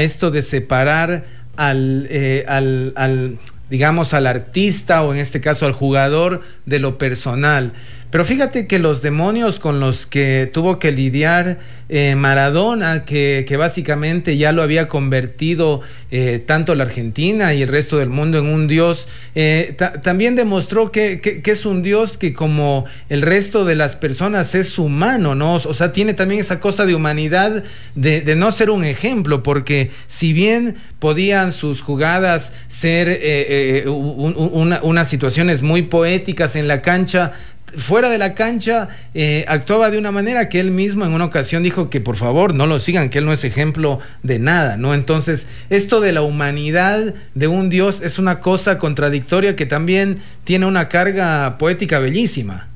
esto 0.00 0.30
de 0.30 0.42
separar 0.42 1.24
eh, 1.58 2.44
al, 2.46 2.92
al, 2.96 3.38
digamos, 3.70 4.14
al 4.14 4.26
artista 4.26 5.02
o 5.02 5.12
en 5.14 5.20
este 5.20 5.40
caso 5.40 5.66
al 5.66 5.72
jugador 5.72 6.42
de 6.66 6.78
lo 6.78 6.98
personal. 6.98 7.72
Pero 8.16 8.24
fíjate 8.24 8.66
que 8.66 8.78
los 8.78 9.02
demonios 9.02 9.60
con 9.60 9.78
los 9.78 10.06
que 10.06 10.48
tuvo 10.50 10.78
que 10.78 10.90
lidiar 10.90 11.58
eh, 11.90 12.16
Maradona, 12.16 13.04
que, 13.04 13.56
básicamente 13.58 14.38
ya 14.38 14.52
lo 14.52 14.62
había 14.62 14.88
convertido 14.88 15.82
eh, 16.10 16.42
tanto 16.44 16.74
la 16.74 16.84
Argentina 16.84 17.52
y 17.52 17.60
el 17.60 17.68
resto 17.68 17.98
del 17.98 18.08
mundo 18.08 18.38
en 18.38 18.46
un 18.46 18.68
dios, 18.68 19.06
eh, 19.34 19.76
también 20.02 20.34
demostró 20.34 20.90
que, 20.90 21.42
es 21.44 21.66
un 21.66 21.82
dios 21.82 22.16
que 22.16 22.32
como 22.32 22.86
el 23.10 23.20
resto 23.20 23.66
de 23.66 23.74
las 23.74 23.96
personas 23.96 24.54
es 24.54 24.78
humano, 24.78 25.34
¿no? 25.34 25.56
O 25.56 25.74
sea, 25.74 25.92
tiene 25.92 26.14
también 26.14 26.40
esa 26.40 26.58
cosa 26.58 26.86
de 26.86 26.94
humanidad 26.94 27.64
de, 27.96 28.34
no 28.34 28.50
ser 28.50 28.70
un 28.70 28.84
ejemplo, 28.86 29.42
porque 29.42 29.90
si 30.06 30.32
bien 30.32 30.76
podían 30.98 31.52
sus 31.52 31.82
jugadas 31.82 32.54
ser 32.66 33.84
unas 33.86 35.08
situaciones 35.08 35.60
muy 35.60 35.82
poéticas 35.82 36.56
en 36.56 36.66
la 36.66 36.80
cancha, 36.80 37.34
fuera 37.76 38.08
de 38.08 38.18
la 38.18 38.34
cancha 38.34 38.88
eh, 39.14 39.44
actuaba 39.48 39.90
de 39.90 39.98
una 39.98 40.10
manera 40.10 40.48
que 40.48 40.60
él 40.60 40.70
mismo 40.70 41.04
en 41.04 41.12
una 41.12 41.26
ocasión 41.26 41.62
dijo 41.62 41.90
que 41.90 42.00
por 42.00 42.16
favor 42.16 42.54
no 42.54 42.66
lo 42.66 42.78
sigan, 42.78 43.10
que 43.10 43.18
él 43.18 43.24
no 43.26 43.32
es 43.32 43.44
ejemplo 43.44 44.00
de 44.22 44.38
nada, 44.38 44.76
¿no? 44.76 44.94
Entonces, 44.94 45.48
esto 45.70 46.00
de 46.00 46.12
la 46.12 46.22
humanidad 46.22 47.14
de 47.34 47.46
un 47.48 47.68
Dios 47.68 48.00
es 48.02 48.18
una 48.18 48.40
cosa 48.40 48.78
contradictoria 48.78 49.56
que 49.56 49.66
también 49.66 50.18
tiene 50.44 50.66
una 50.66 50.88
carga 50.88 51.58
poética 51.58 51.98
bellísima. 51.98 52.66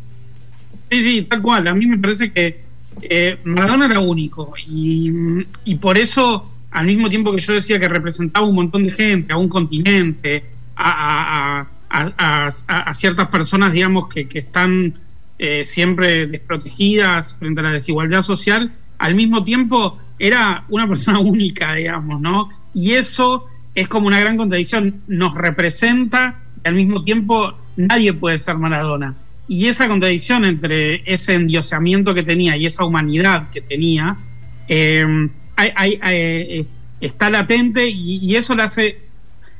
Sí, 0.90 1.02
sí, 1.02 1.22
tal 1.22 1.40
cual. 1.40 1.66
A 1.68 1.74
mí 1.74 1.86
me 1.86 1.98
parece 1.98 2.32
que 2.32 2.58
eh, 3.02 3.38
Maradona 3.44 3.86
era 3.86 4.00
único 4.00 4.52
y, 4.66 5.74
por 5.80 5.96
eso, 5.96 6.50
al 6.70 6.86
mismo 6.86 7.08
tiempo 7.08 7.32
que 7.32 7.40
yo 7.40 7.54
decía 7.54 7.78
que 7.78 7.88
representaba 7.88 8.46
un 8.46 8.54
montón 8.54 8.84
de 8.84 8.90
gente, 8.90 9.32
a 9.32 9.36
un 9.36 9.48
continente, 9.48 10.44
a, 10.76 11.66
ciertas 12.92 13.28
personas, 13.28 13.72
digamos, 13.72 14.08
que, 14.08 14.26
están 14.32 14.94
eh, 15.38 15.64
siempre 15.64 16.26
desprotegidas 16.26 17.36
frente 17.38 17.60
a 17.60 17.64
la 17.64 17.72
desigualdad 17.72 18.22
social, 18.22 18.72
al 18.98 19.14
mismo 19.14 19.42
tiempo 19.42 19.98
era 20.18 20.64
una 20.68 20.86
persona 20.86 21.18
única, 21.20 21.74
digamos, 21.74 22.20
¿no? 22.20 22.48
Y 22.74 22.92
eso 22.92 23.46
es 23.74 23.88
como 23.88 24.06
una 24.06 24.20
gran 24.20 24.36
contradicción, 24.36 25.00
nos 25.08 25.34
representa 25.34 26.38
y 26.64 26.68
al 26.68 26.74
mismo 26.74 27.02
tiempo 27.02 27.54
nadie 27.76 28.12
puede 28.12 28.38
ser 28.38 28.56
Maradona. 28.56 29.14
Y 29.48 29.66
esa 29.66 29.88
contradicción 29.88 30.44
entre 30.44 31.02
ese 31.12 31.34
endiosamiento 31.34 32.14
que 32.14 32.22
tenía 32.22 32.56
y 32.56 32.66
esa 32.66 32.84
humanidad 32.84 33.50
que 33.50 33.60
tenía, 33.60 34.16
eh, 34.68 35.28
eh, 35.56 36.66
está 37.00 37.30
latente 37.30 37.88
y, 37.88 38.18
y, 38.18 38.36
eso 38.36 38.54
lo 38.54 38.62
hace, 38.62 38.98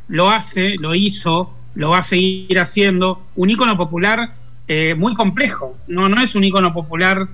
lo 0.07 0.31
hace, 0.31 0.77
lo 0.77 0.95
hizo 0.95 1.57
lo 1.75 1.91
va 1.91 1.99
a 1.99 2.03
seguir 2.03 2.59
haciendo. 2.59 3.23
Un 3.37 3.51
ícono 3.51 3.77
popular 3.77 4.31
eh, 4.73 4.95
muy 4.95 5.15
complejo, 5.15 5.77
no, 5.89 6.09
no 6.09 6.23
es 6.23 6.37
un 6.37 6.45
ícono 6.45 6.73
popular 6.73 7.27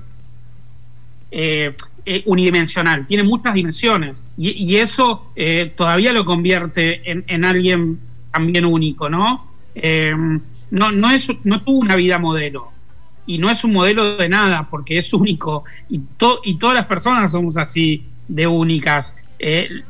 eh, 1.31 1.75
eh, 2.07 2.23
unidimensional, 2.25 3.05
tiene 3.05 3.25
muchas 3.25 3.53
dimensiones 3.53 4.25
y, 4.39 4.77
eso 4.77 5.33
todavía 5.77 6.15
lo 6.15 6.25
convierte 6.25 7.03
en, 7.05 7.45
alguien 7.45 7.99
también 8.33 8.65
único, 8.65 9.11
¿no? 9.11 9.45
no, 10.71 10.93
no, 10.93 11.11
es, 11.11 11.29
no 11.45 11.61
tuvo 11.63 11.81
una 11.81 11.95
vida 11.95 12.19
modelo 12.19 12.71
y 13.27 13.37
no 13.37 13.51
es 13.51 13.65
un 13.65 13.75
modelo 13.75 14.17
de 14.17 14.31
nada 14.31 14.67
porque 14.71 14.97
es 14.97 15.13
único 15.13 15.65
y, 15.91 16.01
y 16.45 16.55
todas 16.55 16.75
las 16.75 16.87
personas 16.87 17.33
somos 17.33 17.59
así 17.59 18.07
de 18.29 18.47
únicas. 18.47 19.15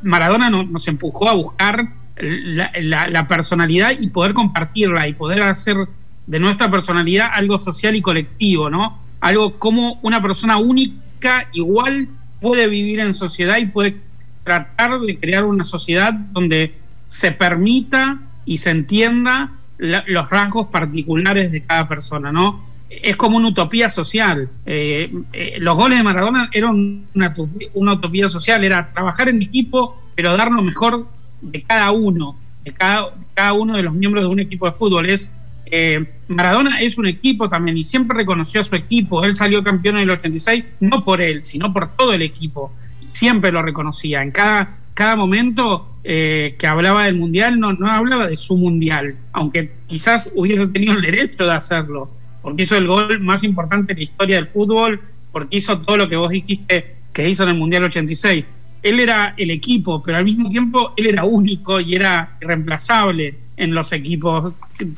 Maradona 0.03 0.49
nos 0.49 0.85
empujó 0.89 1.29
a 1.29 1.33
buscar 1.33 1.87
la, 2.19 3.27
personalidad 3.27 3.91
y 3.99 4.09
poder 4.09 4.33
compartirla 4.33 5.07
y 5.07 5.13
poder 5.13 5.43
hacer 5.43 5.77
de 6.25 6.39
nuestra 6.39 6.69
personalidad 6.69 7.29
algo 7.33 7.59
social 7.59 7.95
y 7.95 8.01
colectivo, 8.01 8.69
¿no? 8.69 8.99
Algo 9.19 9.57
como 9.57 9.99
una 10.01 10.21
persona 10.21 10.57
única 10.57 11.47
igual 11.53 12.07
puede 12.41 12.67
vivir 12.67 12.99
en 12.99 13.13
sociedad 13.13 13.57
y 13.57 13.65
puede 13.65 13.97
tratar 14.43 14.99
de 14.99 15.17
crear 15.17 15.43
una 15.43 15.63
sociedad 15.63 16.13
donde 16.13 16.75
se 17.07 17.31
permita 17.31 18.19
y 18.45 18.57
se 18.57 18.69
entienda 18.69 19.51
los 19.77 20.29
rasgos 20.29 20.67
particulares 20.67 21.51
de 21.51 21.61
cada 21.61 21.87
persona, 21.87 22.31
¿no? 22.31 22.63
Es 22.89 23.15
como 23.15 23.37
una 23.37 23.49
utopía 23.49 23.89
social. 23.89 24.49
Eh, 24.65 25.13
eh, 25.33 25.57
los 25.59 25.75
goles 25.75 25.97
de 25.97 26.03
Maradona 26.03 26.49
eran 26.53 27.05
una, 27.13 27.33
una 27.73 27.93
utopía 27.93 28.27
social, 28.27 28.63
era 28.63 28.89
trabajar 28.89 29.29
en 29.29 29.41
equipo, 29.41 30.01
pero 30.15 30.35
dar 30.35 30.51
lo 30.51 30.61
mejor 30.61 31.05
de 31.41 31.61
cada 31.63 31.91
uno, 31.91 32.37
de 32.63 32.71
cada, 32.73 33.13
cada 33.33 33.53
uno 33.53 33.75
de 33.75 33.83
los 33.83 33.93
miembros 33.93 34.23
de 34.23 34.29
un 34.29 34.39
equipo 34.39 34.65
de 34.65 34.71
fútbol. 34.71 35.09
Es, 35.09 35.31
eh, 35.65 36.05
Maradona 36.27 36.81
es 36.81 36.97
un 36.97 37.07
equipo 37.07 37.49
también 37.49 37.77
y 37.77 37.83
siempre 37.83 38.17
reconoció 38.17 38.61
a 38.61 38.63
su 38.63 38.75
equipo. 38.75 39.23
Él 39.23 39.35
salió 39.35 39.63
campeón 39.63 39.97
en 39.97 40.03
el 40.03 40.11
86, 40.11 40.63
no 40.79 41.03
por 41.03 41.21
él, 41.21 41.43
sino 41.43 41.73
por 41.73 41.95
todo 41.95 42.13
el 42.13 42.21
equipo. 42.21 42.73
Siempre 43.11 43.51
lo 43.51 43.61
reconocía. 43.61 44.21
En 44.21 44.31
cada, 44.31 44.77
cada 44.93 45.15
momento 45.15 45.87
eh, 46.03 46.55
que 46.57 46.67
hablaba 46.67 47.05
del 47.05 47.15
mundial 47.15 47.59
no, 47.59 47.73
no 47.73 47.87
hablaba 47.87 48.27
de 48.27 48.35
su 48.35 48.57
mundial, 48.57 49.15
aunque 49.33 49.71
quizás 49.87 50.31
hubiese 50.35 50.67
tenido 50.67 50.93
el 50.93 51.01
derecho 51.01 51.45
de 51.45 51.53
hacerlo, 51.53 52.09
porque 52.41 52.63
hizo 52.63 52.77
el 52.77 52.87
gol 52.87 53.19
más 53.19 53.43
importante 53.43 53.93
en 53.93 53.99
la 53.99 54.03
historia 54.03 54.35
del 54.37 54.47
fútbol, 54.47 55.01
porque 55.31 55.57
hizo 55.57 55.79
todo 55.79 55.97
lo 55.97 56.09
que 56.09 56.15
vos 56.15 56.29
dijiste 56.29 56.95
que 57.13 57.29
hizo 57.29 57.43
en 57.43 57.49
el 57.49 57.55
mundial 57.55 57.83
86. 57.83 58.49
Él 58.83 58.99
era 58.99 59.33
el 59.37 59.51
equipo, 59.51 60.01
pero 60.03 60.17
al 60.17 60.25
mismo 60.25 60.49
tiempo 60.49 60.93
él 60.97 61.07
era 61.07 61.23
único 61.23 61.79
y 61.79 61.95
era 61.95 62.37
irreemplazable 62.41 63.35
en 63.57 63.73
los 63.73 63.91
equipos, 63.91 64.53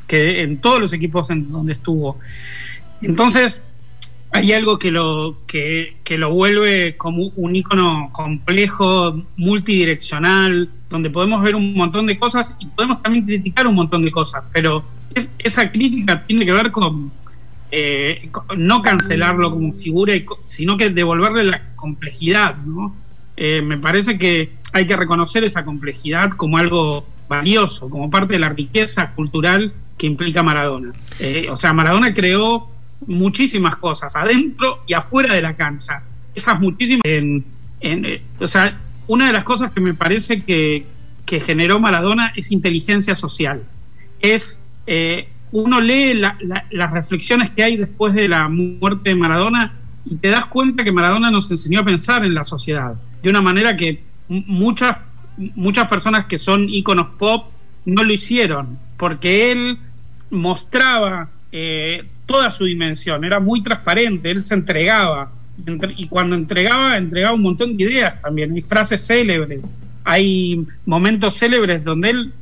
que, 0.07 0.41
en 0.41 0.57
todos 0.57 0.79
los 0.79 0.93
equipos 0.93 1.29
en 1.29 1.49
donde 1.49 1.73
estuvo. 1.73 2.19
Entonces, 3.01 3.61
hay 4.31 4.53
algo 4.53 4.77
que 4.77 4.91
lo, 4.91 5.37
que, 5.47 5.95
lo 6.09 6.31
vuelve 6.31 6.97
como 6.97 7.31
un 7.35 7.55
icono 7.55 8.09
complejo, 8.11 9.23
multidireccional, 9.37 10.69
donde 10.89 11.09
podemos 11.09 11.41
ver 11.41 11.55
un 11.55 11.73
montón 11.73 12.05
de 12.05 12.17
cosas 12.17 12.55
y 12.59 12.67
podemos 12.67 13.01
también 13.01 13.25
criticar 13.25 13.65
un 13.65 13.75
montón 13.75 14.03
de 14.03 14.11
cosas, 14.11 14.43
pero 14.53 14.83
esa 15.39 15.71
crítica 15.71 16.23
tiene 16.25 16.45
que 16.45 16.51
ver 16.51 16.71
con, 16.71 17.11
eh, 17.71 18.29
no 18.57 18.81
cancelarlo 18.81 19.51
como 19.51 19.71
figura, 19.73 20.13
sino 20.43 20.77
que 20.77 20.89
devolverle 20.89 21.45
la 21.45 21.61
complejidad. 21.75 22.55
¿no? 22.57 22.95
Eh, 23.41 23.61
me 23.61 23.77
parece 23.77 24.17
que 24.17 24.51
hay 24.73 24.85
que 24.85 24.97
reconocer 24.97 25.45
esa 25.45 25.63
complejidad 25.63 26.31
como 26.31 26.57
algo 26.57 27.07
valioso, 27.29 27.89
como 27.89 28.09
parte 28.09 28.33
de 28.33 28.39
la 28.39 28.49
riqueza 28.49 29.11
cultural 29.11 29.71
que 29.97 30.07
implica 30.07 30.43
Maradona. 30.43 30.91
Eh, 31.19 31.47
o 31.49 31.55
sea, 31.55 31.71
Maradona 31.71 32.13
creó 32.13 32.69
muchísimas 33.07 33.77
cosas 33.77 34.13
adentro 34.17 34.79
y 34.87 34.93
afuera 34.93 35.33
de 35.33 35.41
la 35.41 35.55
cancha. 35.55 36.03
Esas 36.35 36.59
muchísimas. 36.59 37.01
Eh, 37.05 38.21
o 38.41 38.47
sea, 38.49 38.77
una 39.07 39.27
de 39.27 39.33
las 39.33 39.45
cosas 39.45 39.71
que 39.71 39.79
me 39.79 39.93
parece 39.93 40.43
que, 40.43 40.85
que 41.25 41.39
generó 41.39 41.79
Maradona 41.79 42.33
es 42.35 42.51
inteligencia 42.51 43.15
social. 43.15 43.63
Es. 44.19 44.61
Uno 45.51 45.81
lee 45.81 46.13
las 46.13 46.91
reflexiones 46.91 47.49
que 47.51 47.63
hay 47.63 47.77
después 47.77 48.13
de 48.13 48.27
la 48.27 48.49
muerte 48.49 49.09
de 49.09 49.15
Maradona 49.15 49.78
y 50.09 50.15
te 50.15 50.29
das 50.29 50.45
cuenta 50.45 50.83
que 50.83 50.91
Maradona 50.91 51.29
nos 51.29 51.49
enseñó 51.51 51.81
a 51.81 51.85
pensar 51.85 52.25
en 52.25 52.33
la 52.33 52.43
sociedad 52.43 52.95
de 53.21 53.29
una 53.29 53.41
manera 53.41 53.77
que 53.77 54.01
muchas 54.27 54.97
muchas 55.55 55.87
personas 55.87 56.25
que 56.25 56.37
son 56.37 56.69
íconos 56.69 57.07
pop 57.17 57.47
no 57.85 58.03
lo 58.03 58.13
hicieron, 58.13 58.77
porque 58.97 59.51
él 59.51 59.77
mostraba 60.29 61.29
eh, 61.51 62.03
toda 62.25 62.51
su 62.51 62.65
dimensión, 62.65 63.23
era 63.23 63.39
muy 63.39 63.63
transparente, 63.63 64.29
él 64.29 64.43
se 64.43 64.53
entregaba, 64.53 65.31
y 65.95 66.07
cuando 66.07 66.35
entregaba, 66.35 66.97
entregaba 66.97 67.35
un 67.35 67.41
montón 67.41 67.75
de 67.75 67.83
ideas 67.83 68.21
también, 68.21 68.53
hay 68.53 68.61
frases 68.61 69.05
célebres, 69.05 69.73
hay 70.03 70.65
momentos 70.85 71.37
célebres 71.37 71.83
donde 71.83 72.09
él 72.09 72.33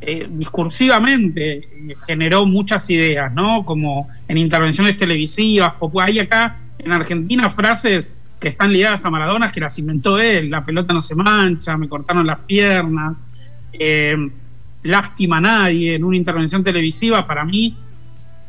eh, 0.00 0.28
discursivamente 0.30 1.56
eh, 1.56 1.94
generó 2.06 2.46
muchas 2.46 2.88
ideas, 2.90 3.32
¿no? 3.32 3.64
Como 3.64 4.08
en 4.28 4.38
intervenciones 4.38 4.96
televisivas, 4.96 5.74
hay 6.00 6.18
acá 6.18 6.56
en 6.78 6.92
Argentina 6.92 7.48
frases 7.50 8.14
que 8.40 8.48
están 8.48 8.72
ligadas 8.72 9.04
a 9.04 9.10
Maradona, 9.10 9.50
que 9.50 9.60
las 9.60 9.78
inventó 9.78 10.18
él, 10.18 10.50
la 10.50 10.64
pelota 10.64 10.92
no 10.92 11.00
se 11.00 11.14
mancha, 11.14 11.76
me 11.76 11.88
cortaron 11.88 12.26
las 12.26 12.40
piernas, 12.40 13.16
eh, 13.72 14.16
lástima 14.82 15.38
a 15.38 15.40
nadie, 15.40 15.94
en 15.94 16.04
una 16.04 16.16
intervención 16.16 16.62
televisiva, 16.62 17.26
para 17.26 17.44
mí, 17.44 17.76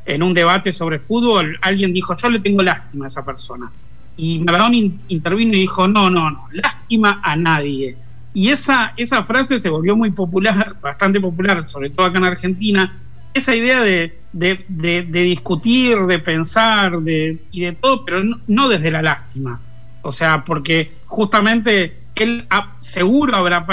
en 0.06 0.22
un 0.22 0.34
debate 0.34 0.72
sobre 0.72 1.00
fútbol, 1.00 1.58
alguien 1.62 1.94
dijo, 1.94 2.16
yo 2.18 2.30
le 2.30 2.40
tengo 2.40 2.62
lástima 2.62 3.06
a 3.06 3.08
esa 3.08 3.24
persona. 3.24 3.72
Y 4.18 4.40
Maradona 4.40 4.76
intervino 5.08 5.54
y 5.54 5.62
dijo, 5.62 5.88
no, 5.88 6.10
no, 6.10 6.30
no, 6.30 6.48
lástima 6.52 7.22
a 7.24 7.36
nadie. 7.36 7.98
Y 8.34 8.50
esa, 8.50 8.94
esa 8.98 9.24
frase 9.24 9.58
se 9.60 9.70
volvió 9.70 9.96
muy 9.96 10.12
popular, 10.12 10.76
bastante 10.82 11.22
popular, 11.22 11.70
sobre 11.70 11.90
todo 11.90 12.06
acá 12.06 12.18
en 12.18 12.26
Argentina, 12.26 12.94
esa 13.34 13.56
idea 13.56 13.82
de, 13.82 14.18
discutir, 14.36 15.98
de 15.98 16.20
pensar 16.20 17.00
de, 17.00 17.38
y 17.52 17.62
de 17.62 17.72
todo, 17.74 18.04
pero 18.04 18.22
no 18.48 18.68
desde 18.68 18.92
la 18.92 19.02
lástima, 19.02 19.62
o 20.02 20.12
sea, 20.12 20.44
porque 20.44 20.92
justamente 21.06 21.98
él 22.16 22.46
seguro 22.80 23.36
habrá 23.38 23.66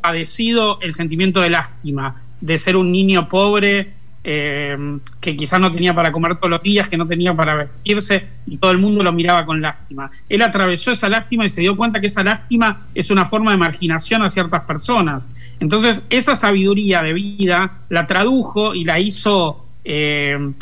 padecido 0.00 0.78
el 0.82 0.94
sentimiento 0.94 1.40
de 1.40 1.50
lástima, 1.50 2.22
de 2.40 2.58
ser 2.58 2.76
un 2.76 2.92
niño 2.92 3.28
pobre 3.28 3.92
eh, 4.24 4.98
que 5.20 5.34
quizás 5.34 5.60
no 5.60 5.70
tenía 5.72 5.94
para 5.94 6.12
comer 6.12 6.36
todos 6.36 6.50
los 6.50 6.62
días, 6.62 6.86
que 6.86 6.96
no 6.96 7.06
tenía 7.06 7.34
para 7.34 7.56
vestirse 7.56 8.24
y 8.46 8.56
todo 8.58 8.70
el 8.70 8.78
mundo 8.78 9.02
lo 9.02 9.12
miraba 9.12 9.44
con 9.44 9.60
lástima. 9.60 10.10
Él 10.28 10.42
atravesó 10.42 10.92
esa 10.92 11.08
lástima 11.08 11.44
y 11.44 11.48
se 11.48 11.62
dio 11.62 11.76
cuenta 11.76 12.00
que 12.00 12.06
esa 12.06 12.22
lástima 12.22 12.86
es 12.94 13.10
una 13.10 13.24
forma 13.24 13.50
de 13.50 13.56
marginación 13.56 14.22
a 14.22 14.30
ciertas 14.30 14.62
personas. 14.62 15.28
Entonces, 15.58 16.04
esa 16.08 16.36
sabiduría 16.36 17.02
de 17.02 17.14
vida 17.14 17.82
la 17.88 18.06
tradujo 18.06 18.74
y 18.74 18.84
la 18.84 19.00
hizo... 19.00 19.61
Eh, 19.84 20.52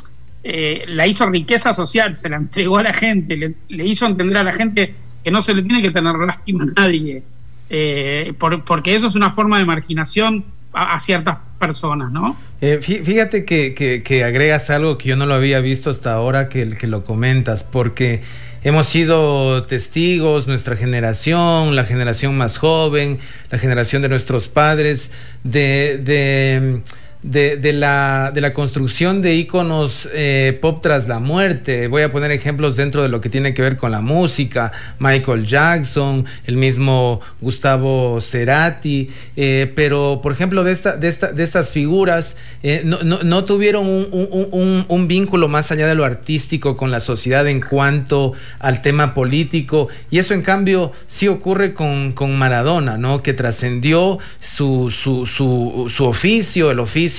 eh, 0.43 0.85
la 0.89 1.07
hizo 1.07 1.27
riqueza 1.27 1.75
social, 1.75 2.17
se 2.17 2.29
la 2.29 2.37
entregó 2.37 2.79
a 2.79 2.83
la 2.83 2.93
gente, 2.95 3.55
le 3.69 3.87
hizo 3.87 4.07
entender 4.07 4.39
a 4.39 4.45
la 4.45 4.53
gente 4.53 4.95
que 5.23 5.31
no 5.31 5.43
se 5.43 5.55
le 5.55 5.63
tiene 5.63 5.83
que 5.83 5.91
tener 5.91 6.15
lástima 6.17 6.65
a 6.65 6.81
nadie, 6.81 7.23
eh, 7.69 8.33
porque 8.39 8.95
eso 8.95 9.07
es 9.07 9.15
una 9.15 9.31
forma 9.31 9.59
de 9.59 9.65
marginación 9.65 10.45
a, 10.73 10.99
ciertas 11.01 11.39
personas, 11.59 12.11
¿no? 12.11 12.37
Fíjate 12.61 13.45
que, 13.45 14.25
agregas 14.25 14.71
algo 14.71 14.99
que 14.99 15.11
yo 15.11 15.17
no 15.17 15.27
lo 15.27 15.35
había 15.35 15.61
visto 15.61 15.91
hasta 15.91 16.13
ahora 16.13 16.49
que, 16.49 16.65
lo 16.87 17.05
comentas, 17.05 17.65
porque 17.65 18.23
hemos 18.63 18.87
sido 18.87 19.63
testigos, 19.65 20.47
nuestra 20.47 20.77
generación, 20.77 21.77
la 21.77 21.85
generación 21.85 22.37
más 22.37 22.57
joven, 22.57 23.19
la 23.51 23.59
generación 23.59 24.03
de 24.03 24.09
nuestros 24.09 24.49
padres, 24.49 25.13
de, 25.45 26.81
la, 27.23 28.31
de 28.33 28.41
la 28.41 28.53
construcción 28.55 29.21
de 29.21 29.35
íconos 29.35 30.09
eh, 30.13 30.59
pop 30.61 30.81
tras 30.83 31.07
la 31.07 31.19
muerte. 31.19 31.87
Voy 31.89 32.03
a 32.03 32.11
poner 32.11 32.31
ejemplos 32.31 32.77
dentro 32.77 33.03
de 33.03 33.09
lo 33.09 33.21
que 33.21 33.29
tiene 33.29 33.53
que 33.53 33.61
ver 33.61 33.77
con 33.77 33.91
la 33.91 34.01
música. 34.01 34.73
Michael 34.99 35.47
Jackson, 35.47 36.25
el 36.47 36.57
mismo 36.57 37.21
Gustavo 37.41 38.21
Cerati. 38.21 39.11
Eh, 39.37 39.71
pero, 39.75 40.21
por 40.23 40.33
ejemplo, 40.33 40.65
de, 40.65 40.73
esta, 40.73 40.97
de, 40.97 41.09
esta, 41.09 41.33
de 41.33 41.43
estas 41.43 41.71
figuras 41.71 42.37
eh, 42.63 42.83
no, 42.85 42.99
no, 43.03 43.45
tuvieron 43.45 43.87
un, 43.87 44.85
un, 44.89 45.09
vínculo 45.09 45.49
más 45.49 45.73
allá 45.73 45.87
de 45.87 45.95
lo 45.95 46.05
artístico 46.05 46.77
con 46.77 46.91
la 46.91 47.01
sociedad 47.01 47.47
en 47.49 47.61
cuanto 47.61 48.33
al 48.59 48.81
tema 48.81 49.13
político. 49.13 49.89
Y 50.11 50.19
eso, 50.19 50.35
en 50.35 50.43
cambio, 50.43 50.93
sí 51.07 51.29
ocurre 51.29 51.75
con, 51.75 52.13
con 52.13 52.37
Maradona, 52.37 52.97
¿no? 52.97 53.23
Que 53.23 53.35
trascendió 53.35 54.19
su, 54.41 54.91
su, 54.91 55.27
su, 55.27 55.87
su 55.89 56.05
oficio, 56.05 56.71
el 56.71 56.79
oficio 56.79 57.10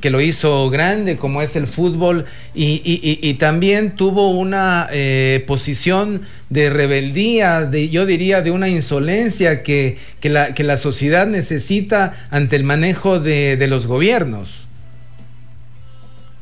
que 0.00 0.10
lo 0.10 0.20
hizo 0.20 0.70
grande, 0.70 1.16
como 1.16 1.42
es 1.42 1.56
el 1.56 1.66
fútbol, 1.66 2.26
y, 2.54 3.34
también 3.34 3.94
tuvo 3.94 4.30
una 4.30 4.88
eh, 4.90 5.44
posición 5.46 6.22
de 6.50 6.70
rebeldía, 6.70 7.64
de, 7.64 7.88
yo 7.88 8.06
diría 8.06 8.42
de 8.42 8.50
una 8.50 8.68
insolencia 8.68 9.62
que, 9.62 9.98
que, 10.20 10.28
la, 10.28 10.54
que 10.54 10.64
la 10.64 10.76
sociedad 10.76 11.26
necesita 11.26 12.14
ante 12.30 12.56
el 12.56 12.64
manejo 12.64 13.20
de, 13.20 13.66
los 13.68 13.86
gobiernos. 13.86 14.66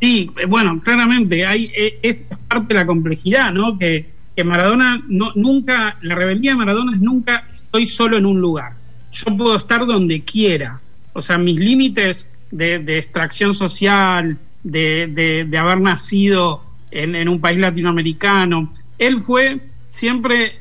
Sí, 0.00 0.30
bueno, 0.48 0.80
claramente 0.84 1.44
hay, 1.44 1.72
e, 1.76 1.98
es 2.02 2.24
parte 2.48 2.68
de 2.68 2.80
la 2.80 2.86
complejidad, 2.86 3.52
¿no? 3.52 3.78
Que, 3.78 4.06
que 4.36 4.44
Maradona 4.44 5.02
no, 5.08 5.32
nunca, 5.34 5.96
la 6.02 6.14
rebeldía 6.14 6.52
de 6.52 6.58
Maradona 6.58 6.92
es 6.92 7.00
nunca 7.00 7.46
estoy 7.54 7.86
solo 7.86 8.16
en 8.18 8.26
un 8.26 8.40
lugar. 8.40 8.74
Yo 9.10 9.36
puedo 9.36 9.56
estar 9.56 9.86
donde 9.86 10.20
quiera. 10.20 10.80
O 11.14 11.22
sea, 11.22 11.38
mis 11.38 11.58
límites 11.58 12.30
de, 12.50 12.98
extracción 12.98 13.54
social, 13.54 14.38
de, 14.62 15.58
haber 15.58 15.80
nacido 15.80 16.62
en, 16.90 17.28
un 17.28 17.40
país 17.40 17.58
latinoamericano. 17.58 18.72
Él 18.98 19.20
fue 19.20 19.60
siempre 19.86 20.60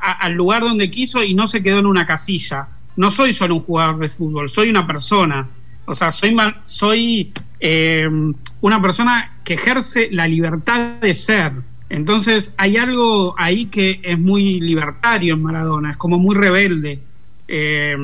al 0.00 0.32
lugar 0.34 0.62
donde 0.62 0.90
quiso 0.90 1.22
y 1.22 1.34
no 1.34 1.46
se 1.46 1.62
quedó 1.62 1.78
en 1.78 1.86
una 1.86 2.06
casilla. 2.06 2.68
No 2.96 3.10
soy 3.10 3.34
solo 3.34 3.56
un 3.56 3.62
jugador 3.62 3.98
de 3.98 4.08
fútbol, 4.08 4.48
soy 4.48 4.70
una 4.70 4.86
persona. 4.86 5.48
O 5.84 5.94
sea, 5.94 6.10
soy, 6.10 6.36
soy 6.64 7.32
eh, 7.60 8.08
una 8.60 8.82
persona 8.82 9.32
que 9.44 9.54
ejerce 9.54 10.08
la 10.10 10.26
libertad 10.26 11.00
de 11.00 11.14
ser. 11.14 11.52
Entonces 11.88 12.52
hay 12.56 12.76
algo 12.76 13.34
ahí 13.38 13.66
que 13.66 14.00
es 14.02 14.18
muy 14.18 14.60
libertario 14.60 15.34
en 15.34 15.42
Maradona, 15.42 15.92
es 15.92 15.96
como 15.96 16.18
muy 16.18 16.34
rebelde. 16.34 17.00
Eh, 17.46 17.96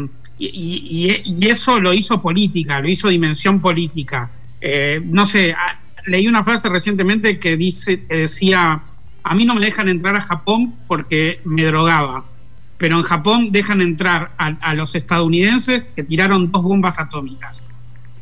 y, 0.48 1.46
eso 1.46 1.78
lo 1.78 1.92
hizo 1.92 2.20
política, 2.20 2.80
lo 2.80 2.88
hizo 2.88 3.08
dimensión 3.08 3.60
política. 3.60 4.30
Eh, 4.60 5.00
no 5.04 5.26
sé, 5.26 5.54
leí 6.06 6.26
una 6.26 6.42
frase 6.42 6.68
recientemente 6.68 7.38
que, 7.38 7.56
dice, 7.56 8.02
decía, 8.08 8.82
a 9.22 9.34
mí 9.34 9.44
no 9.44 9.54
me 9.54 9.64
dejan 9.64 9.88
entrar 9.88 10.16
a 10.16 10.20
Japón 10.20 10.74
porque 10.88 11.40
me 11.44 11.64
drogaba, 11.64 12.24
pero 12.78 12.96
en 12.96 13.02
Japón 13.02 13.52
dejan 13.52 13.80
entrar 13.80 14.32
a, 14.36 14.74
los 14.74 14.94
estadounidenses 14.94 15.84
que 15.94 16.02
tiraron 16.02 16.50
dos 16.50 16.62
bombas 16.62 16.98
atómicas. 16.98 17.62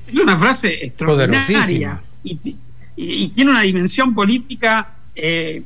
Es 0.06 0.18
una 0.18 0.36
frase 0.36 0.84
extraordinaria 0.84 2.00
y, 2.22 2.56
y, 2.96 3.28
tiene 3.28 3.52
una 3.52 3.62
dimensión 3.62 4.12
política 4.12 4.88
eh, 5.14 5.62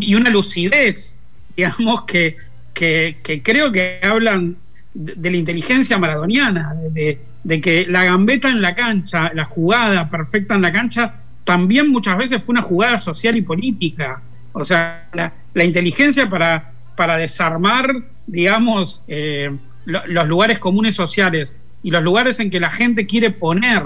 y 0.00 0.14
una 0.14 0.28
lucidez, 0.28 1.16
digamos, 1.56 2.02
que, 2.02 2.36
que, 2.74 3.18
que 3.22 3.42
creo 3.42 3.72
que 3.72 4.00
hablan 4.02 4.56
de, 4.98 5.30
la 5.30 5.36
inteligencia 5.36 5.96
maradoniana, 5.96 6.74
de, 6.90 7.60
que 7.60 7.86
la 7.88 8.04
gambeta 8.04 8.48
en 8.48 8.60
la 8.60 8.74
cancha, 8.74 9.30
la 9.32 9.44
jugada 9.44 10.08
perfecta 10.08 10.56
en 10.56 10.62
la 10.62 10.72
cancha, 10.72 11.14
también 11.44 11.88
muchas 11.88 12.18
veces 12.18 12.44
fue 12.44 12.54
una 12.54 12.62
jugada 12.62 12.98
social 12.98 13.36
y 13.36 13.42
política. 13.42 14.20
O 14.52 14.64
sea, 14.64 15.08
la, 15.12 15.64
inteligencia 15.64 16.28
para, 16.28 16.72
para 16.96 17.16
desarmar, 17.16 17.94
digamos, 18.26 19.04
eh, 19.06 19.56
los 19.84 20.28
lugares 20.28 20.58
comunes 20.58 20.96
sociales 20.96 21.56
y 21.82 21.90
los 21.90 22.02
lugares 22.02 22.40
en 22.40 22.50
que 22.50 22.58
la 22.58 22.70
gente 22.70 23.06
quiere 23.06 23.30
poner 23.30 23.84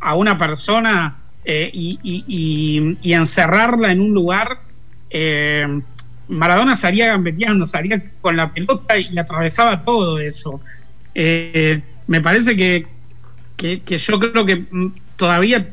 a 0.00 0.14
una 0.14 0.38
persona 0.38 1.16
eh, 1.44 1.70
y, 1.72 3.12
encerrarla 3.12 3.90
en 3.90 4.00
un 4.00 4.14
lugar. 4.14 4.60
Eh, 5.10 5.80
Maradona 6.28 6.76
salía 6.76 7.06
gambeteando, 7.06 7.66
salía 7.66 8.02
con 8.20 8.36
la 8.36 8.50
pelota 8.50 8.98
y 8.98 9.16
atravesaba 9.18 9.80
todo 9.82 10.18
eso. 10.18 10.60
Eh, 11.14 11.80
me 12.06 12.20
parece 12.20 12.56
que, 12.56 12.86
que, 13.56 13.96
yo 13.96 14.18
creo 14.18 14.44
que 14.44 14.56
mm, 14.56 14.92
todavía 15.16 15.68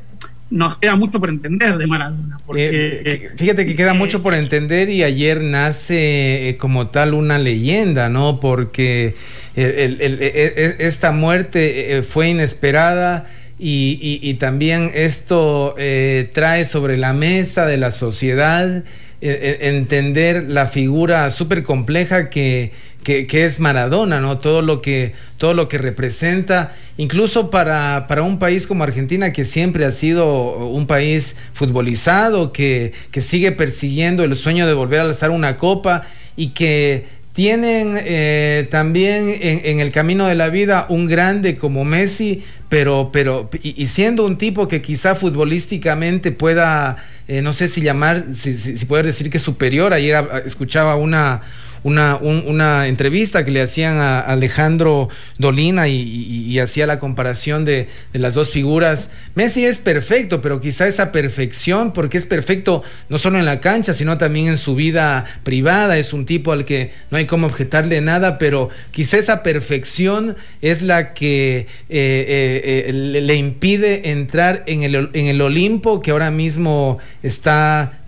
nos 0.50 0.78
queda 0.78 0.96
mucho 0.96 1.20
por 1.20 1.30
entender 1.30 1.78
de 1.78 1.88
Maradona. 1.88 2.40
Porque, 2.46 3.32
fíjate 3.38 3.66
que 3.66 3.76
queda 3.76 3.94
mucho 3.94 4.22
por 4.22 4.36
entender 4.36 4.90
y 4.90 5.04
ayer 5.04 5.42
nace 5.42 6.58
como 6.60 6.88
tal 6.88 7.16
una 7.16 7.40
leyenda, 7.40 8.10
¿no? 8.10 8.40
Porque 8.40 9.16
e, 9.56 9.98
e, 10.00 10.76
esta 10.80 11.12
muerte 11.12 12.04
fue 12.08 12.30
inesperada 12.30 13.28
y, 13.66 14.34
también 14.36 14.92
esto 14.94 15.76
eh, 15.78 16.30
trae 16.34 16.66
sobre 16.66 16.98
la 16.98 17.14
mesa 17.14 17.66
de 17.66 17.78
la 17.78 17.92
sociedad 17.92 18.84
eh, 19.26 19.58
eh, 19.62 19.70
entender 19.70 20.50
la 20.50 20.68
figura 20.68 21.30
súper 21.30 21.64
compleja 21.64 22.30
que, 22.30 22.74
es 23.06 23.60
Maradona, 23.62 24.20
¿no? 24.20 24.38
Todo 24.38 24.62
lo 24.62 24.82
que, 24.82 25.14
todo 25.38 25.54
lo 25.54 25.70
que 25.70 25.78
representa, 25.78 26.74
incluso 26.98 27.50
para, 27.50 28.06
para, 28.10 28.24
un 28.24 28.38
país 28.38 28.68
como 28.68 28.84
Argentina, 28.84 29.32
que 29.32 29.46
siempre 29.46 29.86
ha 29.86 29.92
sido 29.92 30.68
un 30.68 30.88
país 30.88 31.38
futbolizado, 31.54 32.52
que, 32.52 32.92
que 33.12 33.22
sigue 33.22 33.54
persiguiendo 33.54 34.26
el 34.26 34.36
sueño 34.36 34.68
de 34.68 34.74
volver 34.74 35.00
a 35.00 35.04
alzar 35.04 35.30
una 35.30 35.56
copa 35.56 36.04
y 36.36 36.50
que 36.50 37.06
tienen 37.34 38.00
eh, 38.00 38.68
también 38.70 39.28
en, 39.42 39.80
el 39.80 39.92
camino 39.92 40.28
de 40.28 40.36
la 40.36 40.50
vida 40.50 40.86
un 40.88 41.08
grande 41.08 41.58
como 41.58 41.84
Messi, 41.84 42.44
pero, 42.70 43.10
pero 43.12 43.50
y, 43.64 43.88
siendo 43.88 44.26
un 44.26 44.38
tipo 44.38 44.68
que 44.68 44.84
quizá 44.84 45.16
futbolísticamente 45.16 46.32
pueda, 46.32 46.98
eh, 47.28 47.42
no 47.42 47.52
sé 47.52 47.68
si 47.68 47.82
llamar, 47.82 48.24
si, 48.36 48.54
si, 48.54 48.78
si 48.78 48.86
poder 48.86 49.08
decir 49.08 49.32
que 49.32 49.40
superior. 49.40 49.94
Ayer 49.94 50.24
escuchaba 50.46 50.96
una, 50.96 51.42
una, 51.84 52.16
una 52.16 52.88
entrevista 52.88 53.44
que 53.44 53.52
le 53.52 53.62
hacían 53.62 53.98
a 53.98 54.20
Alejandro 54.20 55.10
Dolina 55.38 55.88
y, 55.88 56.60
hacía 56.60 56.86
la 56.86 57.00
comparación 57.00 57.66
de, 57.66 57.90
las 58.14 58.36
dos 58.36 58.52
figuras. 58.52 59.12
Messi 59.36 59.66
es 59.66 59.78
perfecto, 59.78 60.42
pero 60.42 60.62
quizá 60.62 60.88
esa 60.88 61.12
perfección, 61.12 61.92
porque 61.94 62.18
es 62.18 62.26
perfecto 62.26 62.84
no 63.10 63.18
solo 63.18 63.40
en 63.40 63.46
la 63.46 63.60
cancha, 63.60 63.94
sino 63.94 64.18
también 64.18 64.48
en 64.48 64.58
su 64.58 64.76
vida 64.76 65.26
privada, 65.44 65.98
es 65.98 66.14
un 66.14 66.26
tipo 66.26 66.52
al 66.52 66.66
que 66.66 66.92
no 67.12 67.18
hay 67.18 67.26
cómo 67.26 67.48
objetarle 67.48 68.02
nada, 68.02 68.38
pero 68.38 68.70
quizá 68.92 69.18
esa 69.18 69.44
perfección 69.44 70.36
es 70.62 70.82
la 70.82 71.14
que 71.14 71.58
eh, 71.58 71.66
eh, 71.90 72.86
eh, 72.88 72.94
le 72.94 73.36
impide 73.36 74.12
entrar 74.12 74.64
en 74.68 74.84
el, 74.84 75.10
en 75.14 75.26
el 75.26 75.42
Olimpo 75.42 76.02
que 76.02 76.12
ahora 76.12 76.32
mismo 76.32 77.00
está 77.22 78.00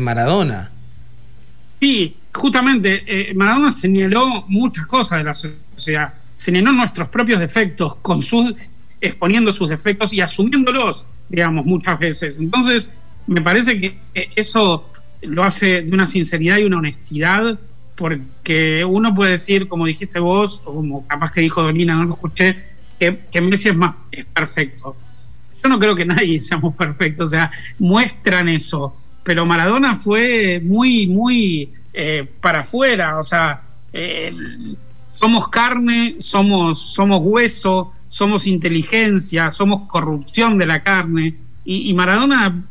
Maradona. 0.00 0.70
Sí, 1.80 2.16
justamente 2.32 3.02
eh, 3.06 3.34
Maradona 3.34 3.72
señaló 3.72 4.44
muchas 4.48 4.86
cosas 4.86 5.18
de 5.18 5.24
la 5.24 5.34
sociedad, 5.34 6.14
señaló 6.34 6.72
nuestros 6.72 7.08
propios 7.08 7.40
defectos, 7.40 7.96
con 7.96 8.22
sus, 8.22 8.54
exponiendo 9.00 9.52
sus 9.52 9.68
defectos 9.68 10.12
y 10.12 10.20
asumiéndolos, 10.20 11.06
digamos, 11.28 11.66
muchas 11.66 11.98
veces. 11.98 12.36
Entonces, 12.38 12.90
me 13.26 13.40
parece 13.40 13.80
que 13.80 13.98
eso 14.36 14.88
lo 15.22 15.44
hace 15.44 15.82
de 15.82 15.90
una 15.92 16.06
sinceridad 16.06 16.58
y 16.58 16.64
una 16.64 16.78
honestidad, 16.78 17.58
porque 17.96 18.84
uno 18.84 19.14
puede 19.14 19.32
decir, 19.32 19.68
como 19.68 19.86
dijiste 19.86 20.18
vos, 20.18 20.62
o 20.64 20.74
como 20.74 21.06
capaz 21.06 21.30
que 21.30 21.40
dijo 21.40 21.62
Dolina, 21.62 21.94
no 21.94 22.04
lo 22.04 22.14
escuché, 22.14 22.56
que, 22.98 23.20
que 23.30 23.40
Messi 23.40 23.68
es 23.68 23.76
más 23.76 23.94
es 24.10 24.24
perfecto. 24.24 24.96
Yo 25.62 25.68
no 25.68 25.78
creo 25.78 25.94
que 25.94 26.04
nadie 26.04 26.40
seamos 26.40 26.74
perfectos, 26.74 27.26
o 27.26 27.30
sea, 27.30 27.50
muestran 27.78 28.48
eso, 28.48 28.96
pero 29.22 29.46
Maradona 29.46 29.96
fue 29.96 30.60
muy, 30.64 31.06
muy 31.06 31.70
eh, 31.92 32.26
para 32.40 32.60
afuera, 32.60 33.18
o 33.18 33.22
sea, 33.22 33.62
eh, 33.92 34.34
somos 35.10 35.48
carne, 35.48 36.16
somos, 36.18 36.80
somos 36.94 37.20
hueso, 37.22 37.92
somos 38.08 38.46
inteligencia, 38.46 39.50
somos 39.50 39.88
corrupción 39.88 40.58
de 40.58 40.66
la 40.66 40.82
carne, 40.82 41.34
y, 41.64 41.94
Maradona 41.94 42.64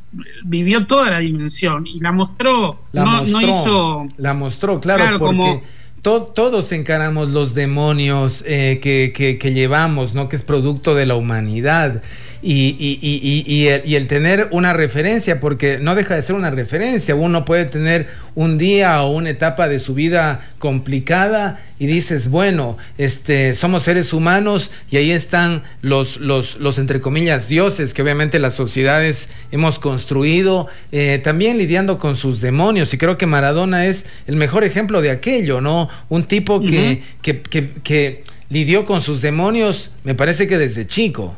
vivió 0.43 0.85
toda 0.85 1.09
la 1.09 1.19
dimensión 1.19 1.87
y 1.87 2.01
la 2.01 2.11
mostró, 2.11 2.81
la 2.91 3.05
no, 3.05 3.11
mostró, 3.19 3.41
hizo... 3.41 4.07
La 4.17 4.33
mostró, 4.33 4.81
claro, 4.81 5.17
porque... 5.17 5.63
todos 6.01 6.71
encaramos 6.73 7.29
los 7.29 7.53
demonios 7.53 8.43
eh, 8.45 8.81
que, 8.83 9.13
que, 9.15 9.37
que, 9.37 9.53
llevamos, 9.53 10.13
¿no? 10.13 10.27
Que 10.27 10.35
es 10.35 10.43
producto 10.43 10.93
de 10.93 11.05
la 11.05 11.15
humanidad 11.15 12.03
y, 12.43 13.67
el, 13.67 14.08
tener 14.08 14.47
una 14.51 14.73
referencia, 14.73 15.39
porque 15.39 15.77
no 15.80 15.95
deja 15.95 16.15
de 16.15 16.21
ser 16.21 16.36
una 16.36 16.49
referencia, 16.49 17.15
uno 17.15 17.45
puede 17.45 17.65
tener 17.65 18.08
un 18.36 18.58
día 18.58 19.04
o 19.04 19.12
una 19.12 19.30
etapa 19.30 19.67
de 19.67 19.80
su 19.80 19.93
vida 19.93 20.41
complicada 20.58 21.62
y 21.77 21.88
dices, 21.88 22.30
bueno, 22.30 22.77
este, 22.97 23.56
somos 23.56 23.84
seres 23.84 24.13
humanos 24.13 24.71
y 24.89 24.97
ahí 24.97 25.12
están 25.12 25.63
los, 25.82 26.17
los, 26.17 26.58
los 26.60 26.77
entre 26.77 27.01
comillas, 27.01 27.47
dioses 27.47 27.93
que 27.93 28.01
obviamente 28.01 28.39
las 28.39 28.56
sociedades 28.56 29.30
hemos 29.51 29.80
construido, 29.80 30.67
eh, 30.91 31.19
también 31.23 31.58
lidiando 31.58 31.99
con 31.99 32.15
sus 32.15 32.41
demonios 32.41 32.93
y 32.93 32.97
creo 32.97 33.17
que 33.17 33.25
Maradona 33.25 33.86
es 33.86 34.06
el 34.27 34.36
mejor 34.36 34.63
ejemplo 34.63 35.01
de 35.01 35.12
aquello, 35.12 35.62
¿no? 35.62 35.89
Un 36.10 36.23
tipo 36.23 36.62
que, 36.62 37.04
que, 37.21 37.41
que 37.41 38.23
lidió 38.49 38.86
con 38.86 39.01
sus 39.01 39.21
demonios, 39.21 39.91
me 40.04 40.15
parece 40.15 40.47
que 40.47 40.58
desde 40.58 40.86
chico. 40.88 41.38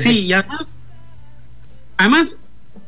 Sí, 0.00 0.26
y 0.26 0.32
además, 0.32 0.78
además, 1.96 2.38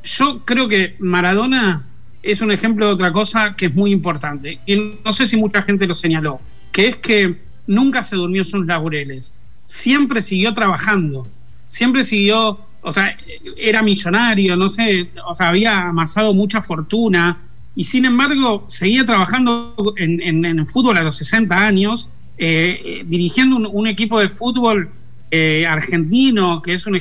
yo 0.04 0.44
creo 0.44 0.68
que 0.68 0.96
Maradona 0.98 1.84
es 2.22 2.40
un 2.40 2.52
ejemplo 2.52 2.86
de 2.86 2.92
otra 2.92 3.12
cosa 3.12 3.54
que 3.56 3.66
es 3.66 3.74
muy 3.74 3.90
importante. 3.90 4.60
Y 4.66 4.76
no 5.04 5.12
sé 5.12 5.26
si 5.26 5.36
mucha 5.36 5.62
gente 5.62 5.86
lo 5.86 5.94
señaló, 5.94 6.40
que 6.70 6.88
es 6.88 6.96
que 6.96 7.36
nunca 7.66 8.02
se 8.02 8.16
durmió 8.16 8.44
sus 8.44 8.66
laureles. 8.66 9.34
Siempre 9.66 10.22
siguió 10.22 10.54
trabajando. 10.54 11.26
Siempre 11.66 12.04
siguió, 12.04 12.60
o 12.82 12.92
sea, 12.92 13.16
era 13.56 13.82
millonario, 13.82 14.56
no 14.56 14.68
sé, 14.68 15.08
o 15.26 15.34
sea, 15.34 15.48
había 15.48 15.88
amasado 15.88 16.34
mucha 16.34 16.62
fortuna. 16.62 17.38
Y 17.74 17.84
sin 17.84 18.04
embargo, 18.04 18.64
seguía 18.68 19.04
trabajando 19.04 19.74
en, 19.96 20.66
fútbol 20.66 20.98
a 20.98 21.02
los 21.02 21.16
60 21.16 21.54
años, 21.56 22.08
eh, 22.38 22.80
eh, 22.84 23.02
dirigiendo 23.06 23.56
un 23.56 23.86
equipo 23.86 24.20
de 24.20 24.28
fútbol 24.28 24.90
eh, 25.34 25.64
argentino, 25.66 26.60
que 26.60 26.74
es 26.74 26.86
un, 26.86 27.00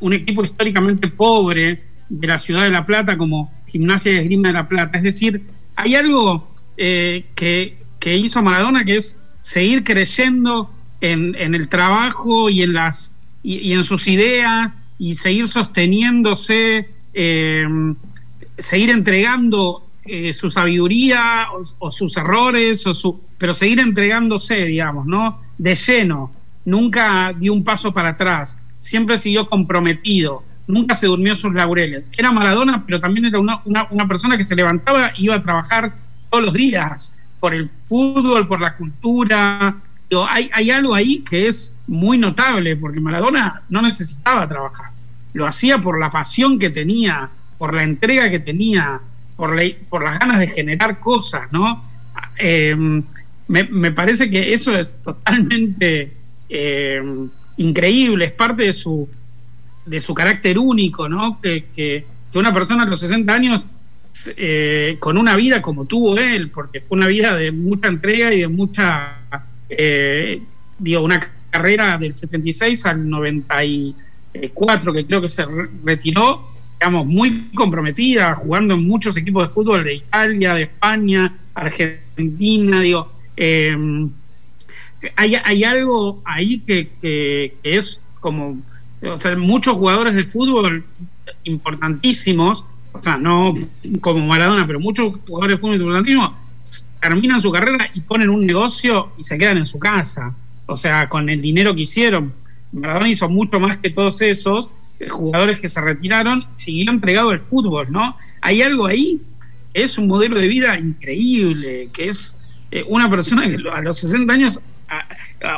un 0.00 0.12
equipo 0.14 0.42
históricamente 0.42 1.08
pobre 1.08 1.82
de 2.08 2.26
la 2.26 2.38
ciudad 2.38 2.62
de 2.62 2.70
La 2.70 2.86
Plata, 2.86 3.18
como 3.18 3.52
Gimnasia 3.66 4.12
y 4.12 4.16
Esgrima 4.16 4.48
de 4.48 4.54
La 4.54 4.66
Plata. 4.66 4.96
Es 4.96 5.04
decir, 5.04 5.42
hay 5.74 5.94
algo 5.94 6.50
eh, 6.78 7.26
que, 7.34 7.76
hizo 8.02 8.42
Maradona 8.42 8.82
que 8.82 8.96
es 8.96 9.18
seguir 9.42 9.84
creyendo 9.84 10.70
en, 11.02 11.34
el 11.36 11.68
trabajo 11.68 12.48
y 12.48 12.62
en, 12.62 12.72
las, 12.72 13.14
y, 13.42 13.74
en 13.74 13.84
sus 13.84 14.08
ideas 14.08 14.78
y 14.98 15.14
seguir 15.14 15.46
sosteniéndose, 15.46 16.88
eh, 17.12 17.68
seguir 18.56 18.88
entregando 18.88 19.82
su 20.32 20.48
sabiduría 20.48 21.48
o, 21.78 21.90
sus 21.90 22.16
errores, 22.16 22.86
o 22.86 22.94
su, 22.94 23.20
pero 23.36 23.52
seguir 23.52 23.80
entregándose, 23.80 24.64
digamos, 24.64 25.04
¿no? 25.04 25.38
De 25.58 25.74
lleno 25.74 26.30
nunca 26.66 27.32
dio 27.38 27.54
un 27.54 27.64
paso 27.64 27.94
para 27.94 28.10
atrás, 28.10 28.58
siempre 28.80 29.16
siguió 29.16 29.48
comprometido, 29.48 30.44
nunca 30.66 30.94
se 30.94 31.06
durmió 31.06 31.34
sus 31.34 31.54
laureles. 31.54 32.10
Era 32.18 32.30
Maradona, 32.32 32.82
pero 32.84 33.00
también 33.00 33.24
era 33.24 33.38
una, 33.38 34.08
persona 34.08 34.36
que 34.36 34.44
se 34.44 34.54
levantaba 34.54 35.12
y 35.16 35.24
iba 35.24 35.36
a 35.36 35.42
trabajar 35.42 35.94
todos 36.28 36.44
los 36.44 36.54
días 36.54 37.12
por 37.40 37.54
el 37.54 37.70
fútbol, 37.84 38.46
por 38.46 38.60
la 38.60 38.76
cultura. 38.76 39.76
Hay, 40.28 40.50
hay 40.52 40.70
algo 40.70 40.94
ahí 40.94 41.20
que 41.20 41.46
es 41.46 41.74
muy 41.86 42.18
notable, 42.18 42.76
porque 42.76 43.00
Maradona 43.00 43.62
no 43.68 43.80
necesitaba 43.80 44.46
trabajar, 44.48 44.90
lo 45.32 45.46
hacía 45.46 45.78
por 45.78 46.00
la 46.00 46.10
pasión 46.10 46.58
que 46.58 46.70
tenía, 46.70 47.30
por 47.58 47.74
la 47.74 47.84
entrega 47.84 48.28
que 48.28 48.40
tenía, 48.40 49.00
por, 49.36 49.56
por 49.88 50.02
las 50.02 50.18
ganas 50.18 50.40
de 50.40 50.48
generar 50.48 50.98
cosas, 50.98 51.52
¿no? 51.52 51.84
Eh, 52.38 52.74
me, 53.48 53.64
me, 53.64 53.92
parece 53.92 54.28
que 54.30 54.52
eso 54.52 54.74
es 54.74 54.96
totalmente 55.02 56.12
eh, 56.48 57.02
increíble, 57.56 58.26
es 58.26 58.32
parte 58.32 58.64
de 58.64 58.72
su, 58.72 59.08
de 59.84 60.00
su 60.00 60.14
carácter 60.14 60.58
único, 60.58 61.08
¿no? 61.08 61.40
Que, 61.40 61.66
que, 61.74 62.04
una 62.34 62.52
persona 62.52 62.82
a 62.82 62.86
los 62.86 63.00
60 63.00 63.32
años, 63.32 63.66
eh, 64.36 64.96
con 64.98 65.16
una 65.16 65.34
vida 65.36 65.62
como 65.62 65.86
tuvo 65.86 66.18
él, 66.18 66.50
porque 66.50 66.82
fue 66.82 66.98
una 66.98 67.06
vida 67.06 67.34
de 67.34 67.50
mucha 67.50 67.88
entrega 67.88 68.34
y 68.34 68.40
de 68.40 68.48
mucha... 68.48 69.14
Eh, 69.70 70.42
digo, 70.78 71.00
una 71.00 71.26
carrera 71.50 71.96
del 71.96 72.14
76 72.14 72.84
al 72.84 73.08
94, 73.08 74.92
que 74.92 75.06
creo 75.06 75.22
que 75.22 75.30
se 75.30 75.46
retiró, 75.82 76.46
digamos, 76.78 77.06
muy 77.06 77.48
comprometida, 77.54 78.34
jugando 78.34 78.74
en 78.74 78.86
muchos 78.86 79.16
equipos 79.16 79.48
de 79.48 79.54
fútbol 79.54 79.82
de 79.82 79.94
Italia, 79.94 80.52
de 80.52 80.64
España, 80.64 81.34
Argentina, 81.54 82.80
digo, 82.80 83.10
em, 83.36 84.10
hay, 85.16 85.64
algo 85.64 86.20
ahí 86.24 86.58
que, 86.60 87.54
es 87.62 88.00
como, 88.20 88.58
o 89.02 89.20
sea, 89.20 89.36
muchos 89.36 89.74
jugadores 89.74 90.14
de 90.14 90.24
fútbol 90.24 90.84
importantísimos, 91.44 92.64
o 92.92 93.02
sea, 93.02 93.16
no 93.16 93.54
como 94.00 94.26
Maradona, 94.26 94.66
pero 94.66 94.80
muchos 94.80 95.16
jugadores 95.26 95.56
de 95.56 95.60
fútbol 95.60 95.76
importantísimos 95.76 96.30
terminan 97.00 97.40
su 97.40 97.52
carrera 97.52 97.88
y 97.94 98.00
ponen 98.00 98.30
un 98.30 98.46
negocio 98.46 99.10
y 99.18 99.22
se 99.22 99.38
quedan 99.38 99.58
en 99.58 99.66
su 99.66 99.78
casa. 99.78 100.34
O 100.66 100.76
sea, 100.76 101.08
con 101.08 101.28
el 101.28 101.40
dinero 101.40 101.74
que 101.74 101.82
hicieron. 101.82 102.32
Maradona 102.72 103.08
hizo 103.08 103.28
mucho 103.28 103.60
más 103.60 103.76
que 103.76 103.90
todos 103.90 104.20
esos 104.22 104.70
eh, 104.98 105.08
jugadores 105.08 105.60
que 105.60 105.68
se 105.68 105.80
retiraron, 105.80 106.44
siguió 106.56 106.90
entregado 106.90 107.30
el 107.30 107.40
fútbol, 107.40 107.86
¿no? 107.90 108.16
Hay 108.40 108.62
algo 108.62 108.86
ahí, 108.86 109.20
es 109.72 109.98
un 109.98 110.08
modelo 110.08 110.38
de 110.38 110.48
vida 110.48 110.78
increíble, 110.78 111.90
que 111.92 112.08
es 112.08 112.36
eh, 112.70 112.84
una 112.88 113.08
persona 113.08 113.46
que 113.46 113.56
a 113.72 113.82
los 113.82 113.98
60 113.98 114.32
años 114.32 114.60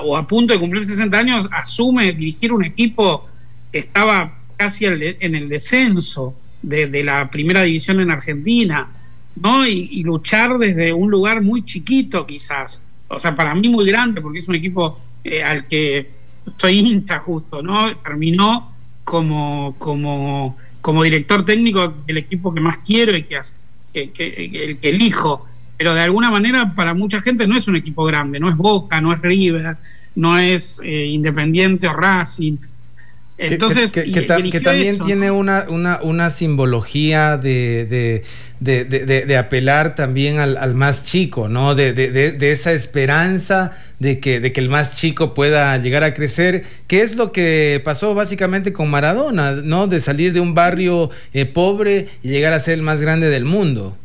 o 0.02 0.16
a 0.16 0.26
punto 0.26 0.54
de 0.54 0.60
cumplir 0.60 0.86
60 0.86 1.16
años 1.16 1.48
asume 1.52 2.12
dirigir 2.12 2.52
un 2.52 2.64
equipo 2.64 3.26
que 3.72 3.78
estaba 3.80 4.36
casi 4.56 4.86
en 4.86 5.34
el 5.34 5.48
descenso 5.48 6.34
de, 6.62 7.04
la 7.04 7.30
primera 7.30 7.62
división 7.62 8.00
en 8.00 8.10
Argentina, 8.10 8.88
¿no? 9.40 9.66
Y, 9.66 10.02
luchar 10.02 10.58
desde 10.58 10.92
un 10.92 11.10
lugar 11.10 11.42
muy 11.42 11.64
chiquito 11.64 12.26
quizás, 12.26 12.82
o 13.08 13.20
sea, 13.20 13.36
para 13.36 13.54
mí 13.54 13.68
muy 13.68 13.86
grande, 13.86 14.20
porque 14.20 14.40
es 14.40 14.48
un 14.48 14.56
equipo 14.56 14.98
eh, 15.24 15.42
al 15.42 15.66
que 15.66 16.10
soy 16.56 16.78
hincha 16.78 17.20
justo, 17.20 17.62
¿no? 17.62 17.96
Terminó 17.98 18.72
como, 19.04 19.74
como, 19.78 20.56
como 20.80 21.02
director 21.02 21.44
técnico 21.44 21.88
del 22.06 22.18
equipo 22.18 22.52
que 22.52 22.60
más 22.60 22.78
quiero 22.78 23.16
y 23.16 23.24
que, 23.24 23.40
el 23.94 24.78
que 24.78 24.88
elijo. 24.88 25.46
Pero 25.78 25.94
de 25.94 26.00
alguna 26.00 26.30
manera 26.30 26.74
para 26.74 26.92
mucha 26.92 27.20
gente 27.20 27.46
no 27.46 27.56
es 27.56 27.68
un 27.68 27.76
equipo 27.76 28.04
grande, 28.04 28.40
no 28.40 28.50
es 28.50 28.56
Boca, 28.56 29.00
no 29.00 29.12
es 29.12 29.22
River, 29.22 29.76
no 30.16 30.36
es 30.36 30.80
eh, 30.84 31.06
Independiente 31.06 31.86
o 31.86 31.94
Racing. 31.94 32.58
Entonces, 33.38 33.92
que, 33.92 34.22
también 34.22 34.98
tiene 34.98 35.30
una, 35.30 35.66
una, 35.68 36.00
una 36.02 36.28
simbología 36.28 37.36
de, 37.36 38.24
de, 38.58 39.36
apelar 39.36 39.94
también 39.94 40.40
al, 40.40 40.74
más 40.74 41.04
chico, 41.04 41.48
¿no? 41.48 41.76
De, 41.76 42.36
esa 42.40 42.72
esperanza 42.72 43.70
de 44.00 44.18
que, 44.18 44.40
de 44.40 44.52
que 44.52 44.60
el 44.60 44.68
más 44.68 44.96
chico 44.96 45.34
pueda 45.34 45.76
llegar 45.78 46.02
a 46.02 46.14
crecer, 46.14 46.64
que 46.88 47.02
es 47.02 47.14
lo 47.14 47.30
que 47.30 47.80
pasó 47.84 48.12
básicamente 48.12 48.72
con 48.72 48.90
Maradona, 48.90 49.52
¿no? 49.52 49.86
De 49.86 50.00
salir 50.00 50.32
de 50.32 50.40
un 50.40 50.54
barrio 50.54 51.10
eh, 51.32 51.46
pobre 51.46 52.08
y 52.24 52.30
llegar 52.30 52.52
a 52.52 52.58
ser 52.58 52.74
el 52.74 52.82
más 52.82 53.00
grande 53.00 53.30
del 53.30 53.44
mundo. 53.44 53.96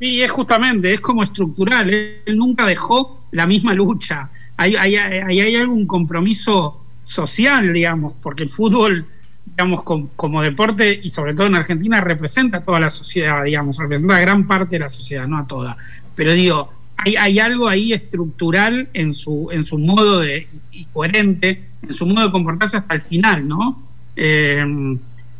Sí, 0.00 0.22
es 0.22 0.30
justamente, 0.30 0.94
es 0.94 1.00
como 1.02 1.22
estructural, 1.22 1.90
él 1.90 2.36
nunca 2.36 2.64
dejó 2.64 3.26
la 3.32 3.46
misma 3.46 3.74
lucha. 3.74 4.30
Hay, 4.56 4.74
hay, 4.74 4.96
hay, 4.96 5.40
hay 5.40 5.56
algún 5.56 5.86
compromiso 5.86 6.82
social, 7.04 7.70
digamos, 7.72 8.14
porque 8.22 8.44
el 8.44 8.48
fútbol, 8.48 9.04
digamos, 9.44 9.82
como, 9.82 10.42
deporte 10.42 10.98
y 11.02 11.10
sobre 11.10 11.34
todo 11.34 11.48
en 11.48 11.54
Argentina 11.54 12.00
representa 12.00 12.58
a 12.58 12.62
toda 12.62 12.80
la 12.80 12.88
sociedad, 12.88 13.44
digamos, 13.44 13.76
representa 13.76 14.16
a 14.16 14.20
gran 14.20 14.46
parte 14.46 14.76
de 14.76 14.80
la 14.80 14.88
sociedad, 14.88 15.28
no 15.28 15.36
a 15.36 15.46
toda. 15.46 15.76
Pero 16.14 16.32
digo, 16.32 16.72
hay, 16.96 17.16
hay 17.16 17.38
algo 17.38 17.68
ahí 17.68 17.92
estructural 17.92 18.88
en 18.94 19.12
su, 19.12 19.50
en 19.52 19.66
su 19.66 19.78
modo 19.78 20.20
de, 20.20 20.46
y 20.70 20.86
coherente, 20.86 21.62
en 21.82 21.92
su 21.92 22.06
modo 22.06 22.24
de 22.24 22.32
comportarse 22.32 22.78
hasta 22.78 22.94
el 22.94 23.02
final, 23.02 23.46
¿no? 23.46 23.82
Eh, 24.16 24.64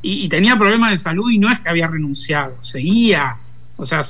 y, 0.02 0.28
tenía 0.28 0.56
problemas 0.56 0.90
de 0.90 0.98
salud 0.98 1.30
y 1.30 1.38
no 1.38 1.50
es 1.50 1.60
que 1.60 1.68
había 1.70 1.86
renunciado, 1.86 2.56
seguía, 2.62 3.36
o 3.80 3.86
sea, 3.86 4.02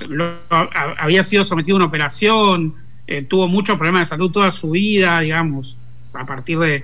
había 0.98 1.22
sido 1.22 1.44
sometido 1.44 1.76
a 1.76 1.78
una 1.78 1.87
operación, 1.87 2.74
eh, 3.06 3.22
tuvo 3.22 3.46
muchos 3.46 3.76
problemas 3.76 4.00
de 4.00 4.06
salud 4.06 4.33
toda 4.33 4.50
su 4.50 4.72
vida, 4.72 5.20
digamos, 5.20 5.76
a 6.12 6.26
partir 6.26 6.59
de, 6.59 6.83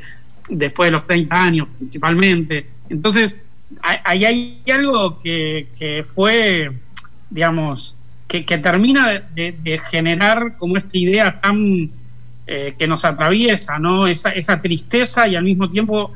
después 0.49 0.87
de 0.87 0.93
los 0.93 1.05
30 1.05 1.43
años 1.43 1.69
principalmente. 1.77 2.67
Entonces, 2.89 3.41
ahí 3.83 4.25
hay, 4.25 4.63
algo 4.73 5.21
que, 5.21 6.05
fue, 6.15 6.71
digamos, 7.29 7.97
que, 8.29 8.43
termina 8.43 9.21
de, 9.35 9.81
generar 9.91 10.57
como 10.57 10.77
esta 10.77 10.97
idea 10.97 11.39
tan 11.41 11.91
eh, 12.47 12.77
que 12.79 12.87
nos 12.87 13.05
atraviesa, 13.05 13.81
¿no? 13.81 14.07
Esa, 14.07 14.31
esa 14.31 14.61
tristeza 14.61 15.27
y 15.27 15.35
al 15.35 15.43
mismo 15.43 15.69
tiempo 15.69 16.13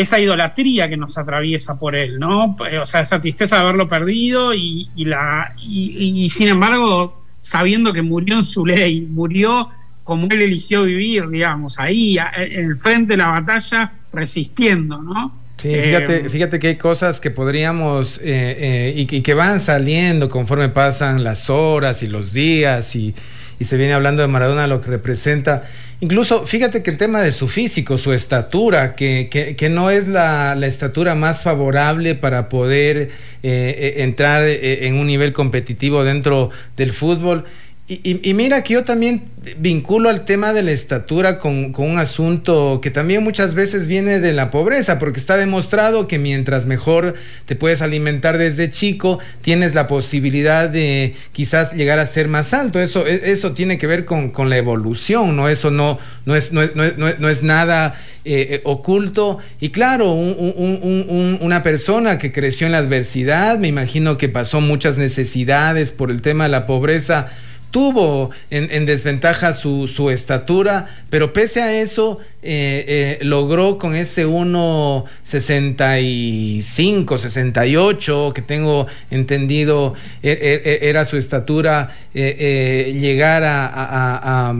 esa 0.00 0.18
idolatría 0.18 0.88
que 0.88 0.96
nos 0.96 1.18
atraviesa 1.18 1.78
por 1.78 1.96
él, 1.96 2.18
¿no? 2.18 2.56
O 2.80 2.86
sea, 2.86 3.00
esa 3.00 3.20
tristeza 3.20 3.56
de 3.56 3.62
haberlo 3.62 3.88
perdido 3.88 4.54
y, 4.54 4.88
la, 4.96 5.52
y 5.60 6.28
sin 6.30 6.48
embargo, 6.48 7.20
sabiendo 7.40 7.92
que 7.92 8.02
murió 8.02 8.36
en 8.36 8.44
su 8.44 8.64
ley, 8.66 9.02
murió 9.02 9.68
como 10.08 10.26
él 10.30 10.40
eligió 10.40 10.84
vivir, 10.84 11.28
digamos, 11.28 11.78
ahí, 11.78 12.16
en 12.38 12.64
el 12.64 12.76
frente 12.76 13.12
de 13.12 13.18
la 13.18 13.26
batalla, 13.26 13.92
resistiendo, 14.10 15.02
¿no? 15.02 15.34
Sí, 15.58 15.68
fíjate, 15.68 16.16
eh, 16.24 16.28
fíjate 16.30 16.58
que 16.58 16.68
hay 16.68 16.76
cosas 16.76 17.20
que 17.20 17.30
podríamos 17.30 18.16
eh, 18.18 18.22
eh, 18.24 18.92
y, 18.96 19.20
que 19.20 19.34
van 19.34 19.60
saliendo 19.60 20.30
conforme 20.30 20.70
pasan 20.70 21.24
las 21.24 21.50
horas 21.50 22.02
y 22.02 22.06
los 22.06 22.32
días 22.32 22.96
y, 22.96 23.14
se 23.60 23.76
viene 23.76 23.92
hablando 23.92 24.22
de 24.22 24.28
Maradona, 24.28 24.66
lo 24.66 24.80
que 24.80 24.88
representa. 24.88 25.64
Incluso, 26.00 26.46
fíjate 26.46 26.82
que 26.82 26.90
el 26.90 26.96
tema 26.96 27.20
de 27.20 27.32
su 27.32 27.48
físico, 27.48 27.98
su 27.98 28.12
estatura, 28.12 28.94
que, 28.94 29.28
que, 29.56 29.68
no 29.68 29.90
es 29.90 30.06
la, 30.06 30.54
la, 30.54 30.68
estatura 30.68 31.16
más 31.16 31.42
favorable 31.42 32.14
para 32.14 32.48
poder 32.48 33.10
entrar 33.42 34.44
en 34.48 34.94
un 34.94 35.08
nivel 35.08 35.32
competitivo 35.32 36.04
dentro 36.04 36.50
del 36.76 36.92
fútbol. 36.92 37.44
Y, 37.90 38.34
mira 38.34 38.62
que 38.64 38.74
yo 38.74 38.84
también 38.84 39.22
vinculo 39.56 40.10
al 40.10 40.26
tema 40.26 40.52
de 40.52 40.62
la 40.62 40.72
estatura 40.72 41.38
con, 41.38 41.72
un 41.74 41.98
asunto 41.98 42.80
que 42.82 42.90
también 42.90 43.24
muchas 43.24 43.54
veces 43.54 43.86
viene 43.86 44.20
de 44.20 44.34
la 44.34 44.50
pobreza, 44.50 44.98
porque 44.98 45.18
está 45.18 45.38
demostrado 45.38 46.06
que 46.06 46.18
mientras 46.18 46.66
mejor 46.66 47.14
te 47.46 47.56
puedes 47.56 47.80
alimentar 47.80 48.36
desde 48.36 48.70
chico, 48.70 49.20
tienes 49.40 49.74
la 49.74 49.86
posibilidad 49.86 50.68
de 50.68 51.14
quizás 51.32 51.72
llegar 51.72 51.98
a 51.98 52.04
ser 52.04 52.28
más 52.28 52.52
alto. 52.52 52.78
Eso, 52.78 53.06
e, 53.06 53.32
eso 53.32 53.52
tiene 53.52 53.78
que 53.78 53.86
ver 53.86 54.04
con, 54.04 54.32
la 54.50 54.58
evolución, 54.58 55.34
¿no? 55.34 55.48
Eso 55.48 55.70
no, 55.70 55.98
no, 56.26 56.36
es, 56.36 56.52
no, 56.52 56.62
es 56.62 57.42
nada 57.42 57.94
eh, 58.26 58.48
eh, 58.50 58.60
oculto. 58.64 59.38
Y 59.60 59.70
claro, 59.70 60.12
una 60.12 61.62
persona 61.62 62.18
que 62.18 62.32
creció 62.32 62.66
en 62.66 62.72
la 62.72 62.78
adversidad, 62.78 63.58
me 63.58 63.68
imagino 63.68 64.18
que 64.18 64.28
pasó 64.28 64.60
muchas 64.60 64.98
necesidades 64.98 65.90
por 65.90 66.10
el 66.10 66.20
tema 66.20 66.44
de 66.44 66.50
la 66.50 66.66
pobreza, 66.66 67.30
tuvo 67.70 68.30
en, 68.50 68.86
desventaja 68.86 69.52
su, 69.52 69.88
su, 69.88 70.10
estatura, 70.10 70.88
pero 71.10 71.32
pese 71.32 71.62
a 71.62 71.80
eso 71.80 72.18
eh, 72.40 73.18
eh, 73.20 73.24
logró 73.24 73.78
con 73.78 73.96
ese 73.96 74.24
1,65, 74.24 77.18
68, 77.18 78.32
que 78.32 78.42
tengo 78.42 78.86
entendido 79.10 79.94
e, 80.22 80.30
e, 80.30 80.62
e, 80.64 80.88
era 80.88 81.04
su 81.04 81.16
estatura, 81.16 81.90
eh, 82.14 82.96
llegar 82.98 83.42
a, 83.44 84.54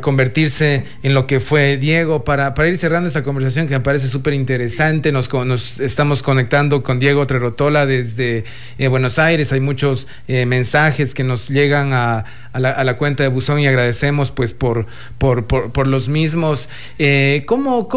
convertirse 0.00 0.84
en 1.02 1.14
lo 1.14 1.26
que 1.26 1.40
fue 1.40 1.78
Diego. 1.78 2.22
Para, 2.22 2.54
para 2.54 2.68
ir 2.68 2.78
cerrando 2.78 3.08
esta 3.08 3.24
conversación 3.24 3.66
que 3.66 3.74
me 3.74 3.80
parece 3.80 4.08
súper 4.08 4.34
interesante, 4.34 5.10
nos, 5.10 5.32
nos, 5.32 5.80
estamos 5.80 6.22
conectando 6.22 6.84
con 6.84 7.00
Diego 7.00 7.26
Trerotola 7.26 7.86
desde 7.86 8.44
Buenos 8.88 9.18
Aires, 9.18 9.52
hay 9.52 9.60
muchos 9.60 10.06
mensajes 10.28 11.12
que 11.12 11.24
nos 11.24 11.48
llegan 11.48 11.92
a, 11.92 12.24
la, 12.54 12.82
la, 12.82 12.96
cuenta 12.96 13.22
de 13.22 13.28
Buzón 13.28 13.60
y 13.60 13.66
agradecemos 13.66 14.30
pues 14.30 14.52
por, 14.52 14.86
por, 15.18 15.46
por, 15.46 15.86
los 15.86 16.08
mismos. 16.08 16.68
Eh, 16.98 17.44
¿cómo, 17.46 17.88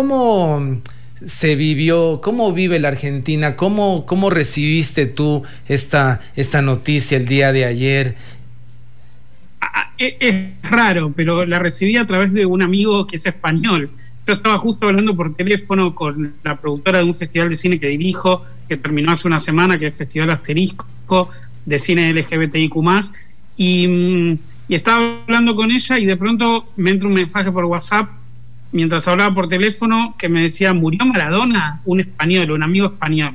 se 1.26 1.56
vivió, 1.56 2.22
cómo 2.22 2.54
vive 2.54 2.80
la 2.80 2.90
Argentina, 2.90 3.56
cómo, 3.56 4.06
cómo 4.06 4.30
recibiste 4.30 5.06
tú 5.06 5.44
esta, 5.68 6.22
esta 6.36 6.62
noticia 6.62 7.18
el 7.18 7.26
día 7.26 7.52
de 7.52 7.66
ayer? 7.66 8.16
Ah, 9.62 9.72
ah, 9.74 9.92
e, 9.98 10.18
es, 10.20 10.72
raro, 10.72 11.12
pero 11.16 11.46
la 11.46 11.60
recibí 11.60 11.98
a 11.98 12.08
través 12.08 12.34
de 12.34 12.46
un 12.46 12.62
amigo 12.62 13.06
que 13.06 13.18
es 13.18 13.26
español. 13.26 13.90
Yo 14.26 14.34
estaba 14.36 14.58
justo 14.58 14.88
hablando 14.88 15.16
por 15.16 15.34
teléfono 15.34 15.96
con 15.96 16.34
la 16.44 16.56
productora 16.56 17.00
de 17.00 17.06
un 17.06 17.16
festival 17.16 17.50
de 17.50 17.58
cine 17.58 17.80
que 17.80 17.88
dirijo, 17.88 18.44
que 18.68 18.78
terminó 18.78 19.12
hace 19.12 19.28
una 19.28 19.40
semana, 19.40 19.78
que 19.78 19.88
es 19.88 19.94
el 19.96 19.98
Festival 19.98 20.30
Asterisco 20.30 21.30
de 21.66 21.80
Cine 21.80 22.14
LGBTIQ, 22.14 22.76
y, 23.60 23.88
mm, 23.88 24.40
y 24.70 24.76
estaba 24.76 25.22
hablando 25.24 25.54
con 25.54 25.70
ella 25.70 26.00
y 26.00 26.06
de 26.06 26.16
pronto 26.16 26.66
me 26.78 26.92
entra 26.92 27.10
un 27.10 27.14
mensaje 27.14 27.52
por 27.52 27.66
WhatsApp 27.66 28.10
mientras 28.72 29.06
hablaba 29.08 29.34
por 29.34 29.50
teléfono 29.50 30.16
que 30.18 30.30
me 30.30 30.44
decía, 30.44 30.74
murió 30.74 31.06
Maradona, 31.06 31.82
un 31.86 32.00
español, 32.00 32.52
un 32.52 32.64
amigo 32.64 32.88
español. 32.88 33.34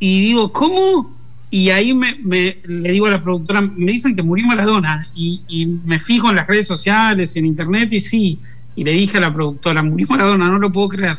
Y 0.00 0.20
digo, 0.22 0.52
¿cómo? 0.52 1.14
Y 1.50 1.70
ahí 1.70 1.94
me, 1.94 2.16
le 2.64 2.92
digo 2.92 3.06
a 3.06 3.10
la 3.10 3.20
productora, 3.20 3.60
me 3.60 3.92
dicen 3.92 4.16
que 4.16 4.22
murió 4.22 4.46
Maradona, 4.46 5.06
y, 5.14 5.66
me 5.84 5.98
fijo 5.98 6.30
en 6.30 6.36
las 6.36 6.46
redes 6.46 6.66
sociales, 6.66 7.36
en 7.36 7.46
internet, 7.46 7.92
y 7.92 8.00
sí. 8.00 8.38
y 8.74 8.84
le 8.84 8.92
dije 8.92 9.18
a 9.18 9.20
la 9.20 9.32
productora, 9.32 9.82
murió 9.82 10.06
Maradona, 10.08 10.48
no 10.48 10.58
lo 10.58 10.72
puedo 10.72 10.88
creer. 10.88 11.18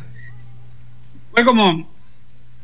Fue 1.30 1.44
como 1.44 1.88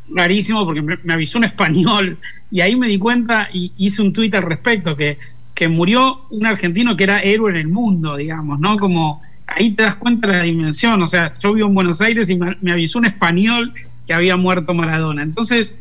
rarísimo 0.08 0.64
porque 0.64 0.82
me, 0.82 1.12
avisó 1.12 1.38
un 1.38 1.44
español 1.44 2.16
y 2.50 2.60
ahí 2.60 2.76
me 2.76 2.86
di 2.86 2.98
cuenta 2.98 3.48
y 3.52 3.72
hice 3.76 4.02
un 4.02 4.12
tuit 4.12 4.34
al 4.34 4.42
respecto, 4.42 4.94
que, 4.94 5.18
que 5.56 5.68
murió 5.68 6.20
un 6.28 6.44
argentino 6.44 6.96
que 6.96 7.04
era 7.04 7.22
héroe 7.22 7.50
en 7.50 7.56
el 7.56 7.68
mundo, 7.68 8.18
digamos, 8.18 8.60
¿no? 8.60 8.76
Como 8.76 9.22
ahí 9.46 9.70
te 9.70 9.84
das 9.84 9.96
cuenta 9.96 10.28
de 10.28 10.36
la 10.36 10.42
dimensión, 10.42 11.02
o 11.02 11.08
sea, 11.08 11.32
yo 11.32 11.54
vivo 11.54 11.66
en 11.66 11.74
Buenos 11.74 12.02
Aires 12.02 12.28
y 12.28 12.36
me, 12.36 12.70
avisó 12.70 12.98
un 12.98 13.06
español 13.06 13.72
que 14.06 14.12
había 14.12 14.36
muerto 14.36 14.74
Maradona. 14.74 15.22
Entonces, 15.22 15.74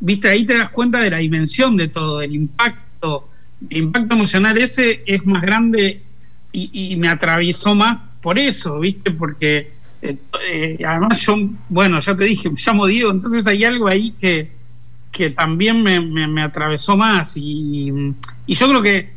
viste, 0.00 0.28
ahí 0.28 0.44
te 0.44 0.58
das 0.58 0.70
cuenta 0.70 0.98
de 0.98 1.10
la 1.10 1.18
dimensión 1.18 1.76
de 1.76 1.86
todo, 1.86 2.18
del 2.18 2.34
impacto, 2.34 3.28
el 3.70 3.76
impacto 3.76 4.16
emocional 4.16 4.58
ese 4.58 5.04
es 5.06 5.24
más 5.24 5.42
grande 5.42 6.02
y, 6.50 6.96
me 6.96 7.08
atravesó 7.08 7.76
más 7.76 7.98
por 8.20 8.40
eso, 8.40 8.80
viste, 8.80 9.12
porque 9.12 9.70
eh, 10.02 10.16
eh, 10.48 10.78
además 10.84 11.20
yo, 11.20 11.36
bueno, 11.68 12.00
ya 12.00 12.16
te 12.16 12.24
dije, 12.24 12.50
me 12.50 12.58
llamo 12.58 12.88
Diego, 12.88 13.12
entonces 13.12 13.46
hay 13.46 13.62
algo 13.62 13.86
ahí 13.86 14.10
que, 14.18 14.50
que 15.12 15.30
también 15.30 15.82
me, 15.82 16.42
atravesó 16.42 16.96
más 16.96 17.36
y, 17.36 17.92
y 18.46 18.54
yo 18.54 18.68
creo 18.68 18.82
que 18.82 19.10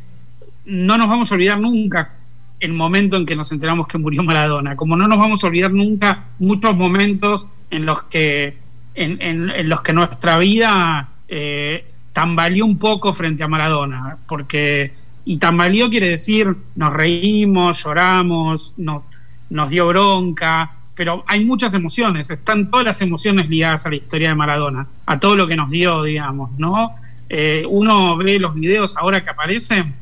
no 0.66 0.98
nos 0.98 1.08
vamos 1.08 1.30
a 1.30 1.34
olvidar 1.34 1.58
nunca 1.58 2.12
el 2.60 2.72
momento 2.72 3.16
en 3.16 3.26
que 3.26 3.36
nos 3.36 3.52
enteramos 3.52 3.86
que 3.86 3.98
murió 3.98 4.22
Maradona, 4.22 4.76
como 4.76 4.96
no 4.96 5.08
nos 5.08 5.18
vamos 5.18 5.42
a 5.42 5.46
olvidar 5.46 5.72
nunca 5.72 6.24
muchos 6.38 6.74
momentos 6.74 7.46
en 7.70 7.86
los 7.86 8.04
que, 8.04 8.56
en, 8.94 9.68
los 9.68 9.82
que 9.82 9.92
nuestra 9.92 10.38
vida 10.38 11.08
eh, 11.28 11.84
tambaleó 12.12 12.64
un 12.64 12.78
poco 12.78 13.12
frente 13.12 13.42
a 13.42 13.48
Maradona, 13.48 14.16
porque, 14.26 14.92
y 15.24 15.36
tambaleó 15.36 15.90
quiere 15.90 16.08
decir, 16.08 16.56
nos 16.76 16.92
reímos, 16.92 17.84
lloramos, 17.84 18.74
nos, 18.78 19.02
nos 19.50 19.68
dio 19.68 19.88
bronca, 19.88 20.75
pero 20.96 21.22
hay 21.28 21.44
muchas 21.44 21.74
emociones, 21.74 22.30
están 22.30 22.70
todas 22.70 22.86
las 22.86 23.02
emociones 23.02 23.48
ligadas 23.48 23.86
a 23.86 23.90
la 23.90 23.96
historia 23.96 24.30
de 24.30 24.34
Maradona, 24.34 24.88
a 25.04 25.20
todo 25.20 25.36
lo 25.36 25.46
que 25.46 25.54
nos 25.54 25.70
dio, 25.70 26.02
digamos, 26.02 26.50
¿no? 26.58 26.94
Eh, 27.28 27.64
uno 27.68 28.16
ve 28.16 28.38
los 28.38 28.54
videos 28.54 28.96
ahora 28.96 29.22
que 29.22 29.30
aparecen, 29.30 29.94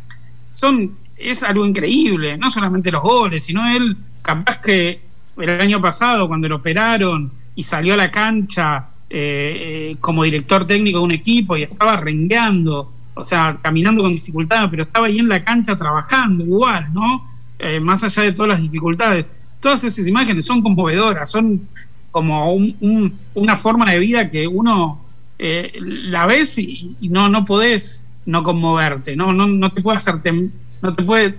son 0.50 0.92
es 1.16 1.42
algo 1.42 1.64
increíble, 1.64 2.36
no 2.38 2.50
solamente 2.50 2.90
los 2.90 3.02
goles, 3.02 3.44
sino 3.44 3.68
él, 3.68 3.96
capaz 4.22 4.60
que 4.60 5.00
el 5.36 5.60
año 5.60 5.80
pasado, 5.80 6.28
cuando 6.28 6.48
lo 6.48 6.56
operaron 6.56 7.30
y 7.54 7.62
salió 7.62 7.94
a 7.94 7.96
la 7.96 8.10
cancha 8.10 8.86
eh, 9.10 9.90
eh, 9.90 9.96
como 10.00 10.24
director 10.24 10.66
técnico 10.66 10.98
de 10.98 11.04
un 11.04 11.12
equipo 11.12 11.56
y 11.56 11.62
estaba 11.62 11.96
rengueando, 11.96 12.92
o 13.14 13.26
sea, 13.26 13.58
caminando 13.62 14.02
con 14.02 14.12
dificultades, 14.12 14.68
pero 14.70 14.82
estaba 14.82 15.06
ahí 15.06 15.18
en 15.18 15.28
la 15.28 15.44
cancha 15.44 15.76
trabajando 15.76 16.44
igual, 16.44 16.92
¿no? 16.92 17.22
Eh, 17.58 17.80
más 17.80 18.02
allá 18.02 18.24
de 18.24 18.32
todas 18.32 18.52
las 18.52 18.62
dificultades. 18.62 19.28
Todas 19.64 19.82
esas 19.82 20.06
imágenes 20.06 20.44
son 20.44 20.60
conmovedoras, 20.60 21.30
son 21.30 21.66
como 22.10 22.54
una 23.34 23.56
forma 23.56 23.90
de 23.90 23.98
vida 23.98 24.28
que 24.28 24.46
uno 24.46 25.00
la 25.38 26.26
ves 26.26 26.58
y, 26.58 26.96
no, 27.08 27.30
no 27.30 27.46
podés 27.46 28.04
no 28.26 28.42
conmoverte, 28.42 29.16
no, 29.16 29.32
no, 29.32 29.46
no 29.46 29.72
te 29.72 29.80
puede 29.80 29.96
hacer 29.96 30.16
no 30.82 30.94
te 30.94 31.02
puede 31.02 31.34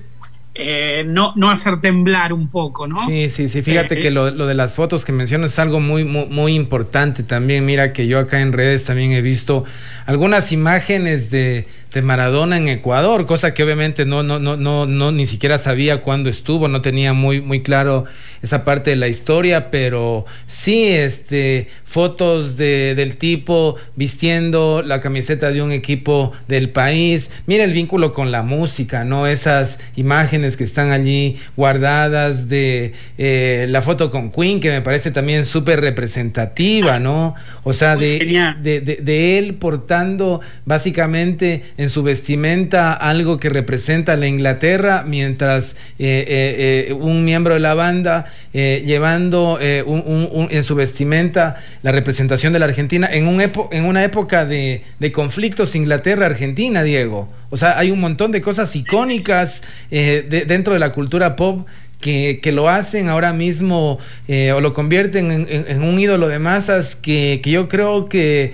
eh, 0.58 1.04
no, 1.06 1.34
no 1.36 1.52
hacer 1.52 1.82
temblar 1.82 2.32
un 2.32 2.48
poco, 2.48 2.88
¿no? 2.88 3.06
Sí, 3.06 3.30
sí, 3.30 3.50
sí. 3.50 3.62
Fíjate 3.62 4.00
eh, 4.00 4.02
que 4.02 4.10
lo, 4.10 4.32
de 4.32 4.54
las 4.54 4.74
fotos 4.74 5.04
que 5.04 5.12
mencionas 5.12 5.52
es 5.52 5.60
algo 5.60 5.82
muy, 5.82 6.06
muy, 6.06 6.28
muy, 6.28 6.56
importante 6.56 7.24
también. 7.24 7.66
Mira 7.66 7.92
que 7.92 8.08
yo 8.08 8.20
acá 8.20 8.40
en 8.40 8.54
redes 8.54 8.86
también 8.86 9.12
he 9.12 9.22
visto 9.22 9.66
algunas 10.06 10.54
imágenes 10.54 11.30
de, 11.30 11.68
de 11.96 12.02
Maradona 12.02 12.58
en 12.58 12.68
Ecuador, 12.68 13.26
cosa 13.26 13.54
que 13.54 13.64
obviamente 13.64 14.06
no, 14.06 14.22
no, 14.22 14.38
no, 14.38 14.58
no, 14.58 14.86
no, 14.86 15.14
ni 15.14 15.26
siquiera 15.26 15.58
sabía 15.58 16.02
cuándo 16.02 16.30
estuvo, 16.30 16.68
no 16.68 16.82
tenía 16.82 17.14
muy, 17.14 17.40
muy 17.40 17.64
claro 17.64 18.04
esa 18.42 18.66
parte 18.66 18.90
de 18.90 18.98
la 18.98 19.08
historia, 19.08 19.72
pero 19.72 20.26
sí, 20.46 20.88
este, 20.88 21.70
fotos 21.96 22.58
de, 22.58 22.94
del 22.94 23.16
tipo 23.16 23.78
vistiendo 23.96 24.84
la 24.86 25.00
camiseta 25.00 25.52
de 25.52 25.62
un 25.62 25.72
equipo 25.72 26.34
del 26.50 26.70
país. 26.70 27.32
Mira 27.46 27.64
el 27.64 27.72
vínculo 27.72 28.12
con 28.12 28.34
la 28.34 28.44
música, 28.44 29.06
¿no? 29.06 29.28
Esas 29.28 29.80
imágenes 29.96 30.58
que 30.58 30.66
están 30.66 30.92
allí 30.92 31.38
guardadas 31.56 32.50
de 32.50 32.92
eh, 33.18 33.66
la 33.70 33.82
foto 33.82 34.12
con 34.12 34.30
Queen, 34.30 34.60
que 34.60 34.72
me 34.72 34.82
parece 34.82 35.12
también 35.12 35.46
súper 35.46 35.80
representativa, 35.80 37.00
¿no? 37.00 37.34
O 37.64 37.72
sea, 37.72 37.96
de, 37.96 38.20
de, 38.62 38.82
de, 38.82 39.38
él 39.38 39.54
portando 39.54 40.42
básicamente 40.66 41.64
en 41.78 41.85
su 41.90 42.04
vestimenta 42.04 42.94
algo 42.94 43.40
que 43.40 43.50
representa 43.50 44.16
la 44.18 44.28
Inglaterra, 44.28 45.04
mientras 45.06 45.76
eh, 46.00 46.88
eh, 46.90 46.94
un 46.94 47.26
miembro 47.26 47.54
de 47.54 47.60
la 47.60 47.74
banda 47.74 48.26
eh, 48.58 48.84
llevando 48.86 49.58
eh, 49.60 49.84
en 49.86 50.64
su 50.64 50.76
vestimenta 50.76 51.58
la 51.84 51.92
representación 51.92 52.54
de 52.54 52.60
la 52.60 52.66
Argentina 52.66 53.06
en, 53.12 53.28
un 53.28 53.42
en 53.42 53.84
una 53.84 54.02
época 54.06 54.46
de, 54.46 54.82
conflictos 55.14 55.76
Inglaterra-Argentina, 55.76 56.82
Diego. 56.84 57.28
O 57.50 57.58
sea, 57.58 57.78
hay 57.78 57.92
un 57.92 58.00
montón 58.00 58.32
de 58.32 58.40
cosas 58.40 58.74
icónicas 58.76 59.64
eh, 59.92 60.46
dentro 60.48 60.74
de 60.74 60.80
la 60.80 60.94
cultura 60.94 61.36
pop 61.36 61.68
que, 62.06 62.52
lo 62.54 62.70
hacen 62.70 63.10
ahora 63.10 63.34
mismo 63.34 64.00
o 64.30 64.62
lo 64.62 64.74
convierten 64.74 65.48
en, 65.50 65.82
un 65.82 66.00
ídolo 66.00 66.28
de 66.28 66.40
masas 66.40 66.96
que, 66.96 67.42
yo 67.44 67.68
creo 67.68 68.08
que 68.08 68.54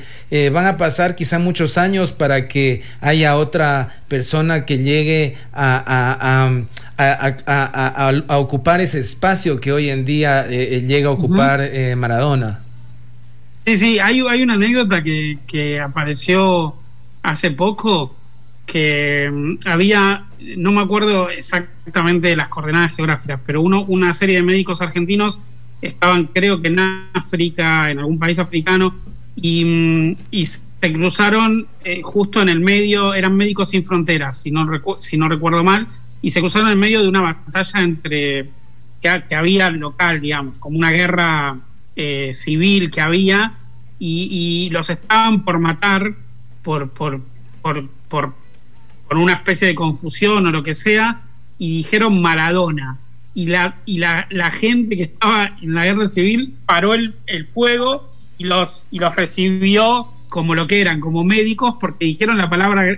van 0.52 0.66
a 0.66 0.78
pasar 0.78 1.16
quizá 1.16 1.40
muchos 1.40 1.78
años 1.78 2.14
para 2.14 2.48
que 2.48 2.82
haya 3.02 3.36
otra 3.36 3.90
persona 4.08 4.66
que 4.66 4.78
llegue 4.78 5.36
a, 5.54 6.62
a, 8.28 8.38
ocupar 8.38 8.82
ese 8.82 9.00
espacio 9.00 9.60
que 9.60 9.72
hoy 9.72 9.90
en 9.90 10.06
día 10.06 10.46
eh, 10.48 10.78
eh, 10.78 10.82
llega 10.82 11.10
a 11.10 11.12
ocupar 11.12 11.62
eh, 11.62 11.96
Maradona. 11.96 12.60
Sí, 13.58 13.78
sí, 13.78 14.00
hay, 14.00 14.22
hay 14.28 14.42
una 14.42 14.56
anécdota 14.56 15.04
que, 15.04 15.38
que 15.48 15.80
apareció 15.80 16.76
hace 17.24 17.52
poco 17.52 18.16
que 18.66 19.30
mm, 19.32 19.68
había, 19.68 20.26
no 20.58 20.72
me 20.72 20.82
acuerdo 20.82 21.30
exactamente 21.30 22.30
de 22.30 22.36
las 22.36 22.50
coordenadas 22.50 22.96
geográficas, 22.96 23.40
pero 23.46 23.62
uno, 23.62 23.84
una 23.84 24.14
serie 24.14 24.38
de 24.38 24.44
médicos 24.44 24.82
argentinos 24.82 25.40
estaban 25.82 26.26
creo 26.28 26.62
que 26.62 26.68
en 26.68 26.80
África, 27.14 27.90
en 27.90 28.00
algún 28.00 28.20
país 28.20 28.40
africano, 28.40 28.96
y, 29.36 29.66
mm, 29.66 30.16
y 30.32 30.46
se 30.46 30.94
cruzaron 30.94 31.68
justo 32.02 32.42
en 32.42 32.50
el 32.50 32.60
medio, 32.60 33.14
eran 33.14 33.36
médicos 33.36 33.70
sin 33.70 33.84
fronteras, 33.84 34.42
si 34.42 34.52
no, 34.52 34.68
si 35.00 35.18
no 35.18 35.30
recuerdo 35.30 35.64
mal, 35.64 35.88
y 36.22 36.32
se 36.32 36.40
cruzaron 36.40 36.70
en 36.72 36.80
medio 36.80 37.02
de 37.02 37.10
una 37.10 37.22
batalla 37.22 37.82
entre 37.82 38.50
que, 39.02 39.36
había 39.36 39.70
local, 39.70 40.22
digamos, 40.22 40.60
como 40.60 40.78
una 40.78 40.92
guerra 40.92 41.58
eh, 41.96 42.32
civil 42.34 42.92
que 42.92 43.02
había, 43.02 43.54
y, 44.00 44.70
los 44.72 44.90
estaban 44.90 45.44
por 45.44 45.60
matar 45.60 46.14
por, 46.64 46.90
por, 46.90 47.22
por, 47.62 47.88
por, 48.08 48.34
una 49.18 49.34
especie 49.34 49.68
de 49.68 49.76
confusión 49.76 50.46
o 50.48 50.52
lo 50.52 50.64
que 50.64 50.74
sea, 50.74 51.22
y 51.58 51.78
dijeron 51.78 52.22
Maradona. 52.22 52.98
Y 53.34 53.48
la, 53.48 53.76
y 53.86 54.00
la, 54.00 54.28
la 54.30 54.52
gente 54.52 54.98
que 54.98 55.04
estaba 55.04 55.56
en 55.62 55.74
la 55.74 55.86
guerra 55.86 56.08
civil 56.08 56.54
paró 56.66 56.94
el, 56.94 57.16
el 57.28 57.46
fuego 57.46 58.04
y 58.38 58.44
los, 58.44 58.88
y 58.92 59.00
los 59.00 59.16
recibió 59.16 60.08
como 60.28 60.56
lo 60.56 60.66
que 60.66 60.82
eran, 60.82 61.00
como 61.00 61.24
médicos, 61.24 61.76
porque 61.80 62.06
dijeron 62.06 62.38
la 62.38 62.50
palabra 62.50 62.98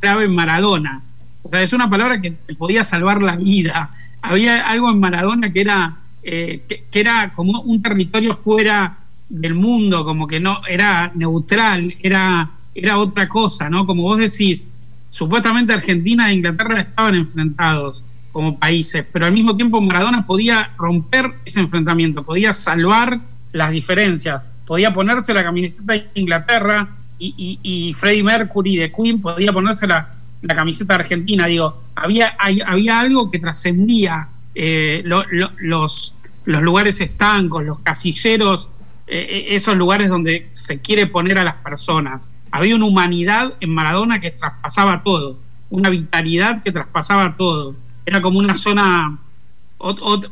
clave 0.00 0.28
Maradona. 0.28 1.02
O 1.42 1.48
sea, 1.48 1.62
es 1.62 1.72
una 1.72 1.88
palabra 1.88 2.20
que 2.20 2.32
te 2.32 2.54
podía 2.54 2.84
salvar 2.84 3.22
la 3.22 3.36
vida. 3.36 3.90
Había 4.20 4.66
algo 4.66 4.90
en 4.90 5.00
Maradona 5.00 5.50
que 5.50 5.60
era, 5.60 5.96
eh, 6.22 6.62
que, 6.68 7.00
era 7.00 7.32
como 7.34 7.60
un 7.62 7.80
territorio 7.82 8.34
fuera 8.34 8.98
del 9.28 9.54
mundo, 9.54 10.04
como 10.04 10.26
que 10.26 10.38
no 10.38 10.60
era 10.68 11.10
neutral, 11.14 11.94
era, 12.02 12.50
era 12.74 12.98
otra 12.98 13.28
cosa, 13.28 13.70
¿no? 13.70 13.86
Como 13.86 14.02
vos 14.02 14.18
decís, 14.18 14.70
supuestamente 15.10 15.72
Argentina 15.72 16.30
e 16.30 16.34
Inglaterra 16.34 16.80
estaban 16.80 17.14
enfrentados 17.14 18.02
como 18.32 18.58
países, 18.58 19.04
pero 19.12 19.26
al 19.26 19.32
mismo 19.32 19.56
tiempo 19.56 19.80
Maradona 19.80 20.24
podía 20.24 20.70
romper 20.76 21.32
ese 21.44 21.60
enfrentamiento, 21.60 22.22
podía 22.22 22.52
salvar 22.52 23.18
las 23.52 23.70
diferencias, 23.70 24.42
podía 24.66 24.92
ponerse 24.92 25.32
la 25.32 25.42
camiseta 25.42 25.94
de 25.94 26.06
Inglaterra 26.14 26.88
y, 27.18 27.94
Freddie 27.98 28.22
Mercury 28.22 28.76
de 28.76 28.92
Queen 28.92 29.22
podía 29.22 29.52
ponerse 29.52 29.86
la, 29.86 30.12
camiseta 30.54 30.96
argentina, 30.96 31.46
digo, 31.46 31.82
había, 31.94 32.36
había 32.38 33.00
algo 33.00 33.30
que 33.30 33.38
trascendía 33.38 34.28
eh, 34.54 35.02
los, 35.04 36.14
los 36.46 36.62
lugares 36.62 37.00
estancos, 37.00 37.64
los 37.64 37.80
casilleros, 37.80 38.70
eh, 39.08 39.26
eh, 39.28 39.54
esos 39.54 39.76
lugares 39.76 40.08
donde 40.08 40.48
se 40.50 40.80
quiere 40.80 41.06
poner 41.06 41.38
a 41.38 41.44
las 41.44 41.56
personas. 41.56 42.28
Había 42.50 42.76
una 42.76 42.86
humanidad 42.86 43.54
en 43.60 43.70
Maradona 43.70 44.20
que 44.20 44.30
traspasaba 44.30 45.02
todo, 45.02 45.38
una 45.70 45.90
vitalidad 45.90 46.62
que 46.62 46.72
traspasaba 46.72 47.36
todo. 47.36 47.74
Era 48.04 48.20
como 48.20 48.38
una 48.38 48.54
zona, 48.54 49.18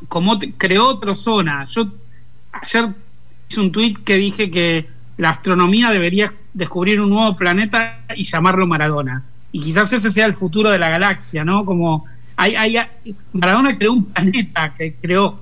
como 0.08 0.38
creó 0.56 0.88
otra 0.88 1.14
zona. 1.14 1.64
Yo 1.64 1.88
ayer 2.52 2.88
hice 3.48 3.60
un 3.60 3.72
tuit 3.72 4.02
que 4.04 4.16
dije 4.16 4.50
que 4.50 4.88
la 5.16 5.30
astronomía 5.30 5.90
debería 5.90 6.32
descubrir 6.52 7.00
un 7.00 7.10
nuevo 7.10 7.34
planeta 7.36 8.00
y 8.14 8.24
llamarlo 8.24 8.66
Maradona 8.66 9.24
y 9.54 9.60
quizás 9.60 9.92
ese 9.92 10.10
sea 10.10 10.26
el 10.26 10.34
futuro 10.34 10.68
de 10.68 10.80
la 10.80 10.88
galaxia, 10.88 11.44
¿no? 11.44 11.64
Como 11.64 12.06
hay, 12.34 12.76
Maradona 13.32 13.78
creó 13.78 13.92
un 13.92 14.04
planeta 14.04 14.74
que 14.74 14.96
creó 14.96 15.38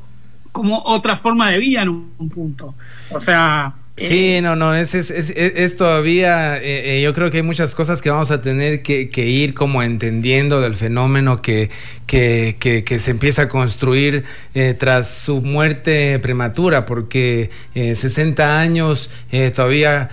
como 0.52 0.82
otra 0.84 1.16
forma 1.16 1.48
de 1.48 1.56
vida 1.56 1.80
en 1.80 1.88
un 1.88 2.28
punto. 2.28 2.74
O 3.10 3.18
sea, 3.18 3.72
Sí, 3.99 4.40
no, 4.40 4.57
no, 4.57 4.74
es, 4.74 4.95
es, 4.95 5.11
es, 5.11 5.28
es 5.36 5.76
todavía, 5.76 6.57
eh, 6.57 6.97
eh, 6.97 7.03
yo 7.03 7.12
creo 7.12 7.30
que 7.30 7.36
hay 7.38 7.43
muchas 7.43 7.74
cosas 7.74 8.01
que 8.01 8.09
vamos 8.09 8.30
a 8.30 8.40
tener 8.40 8.80
que, 8.80 9.11
que 9.11 9.26
ir 9.26 9.53
como 9.53 9.82
entendiendo 9.82 10.62
del 10.62 10.74
fenómeno 10.74 11.43
que, 11.43 11.68
que, 12.07 12.57
que 12.59 12.99
se 12.99 13.11
empieza 13.11 13.43
a 13.43 13.49
construir 13.49 14.24
eh, 14.55 14.74
tras 14.78 15.14
su 15.14 15.43
muerte 15.43 16.18
prematura, 16.20 16.86
porque 16.86 17.51
60 17.74 18.61
años 18.61 19.11
todavía 19.55 20.11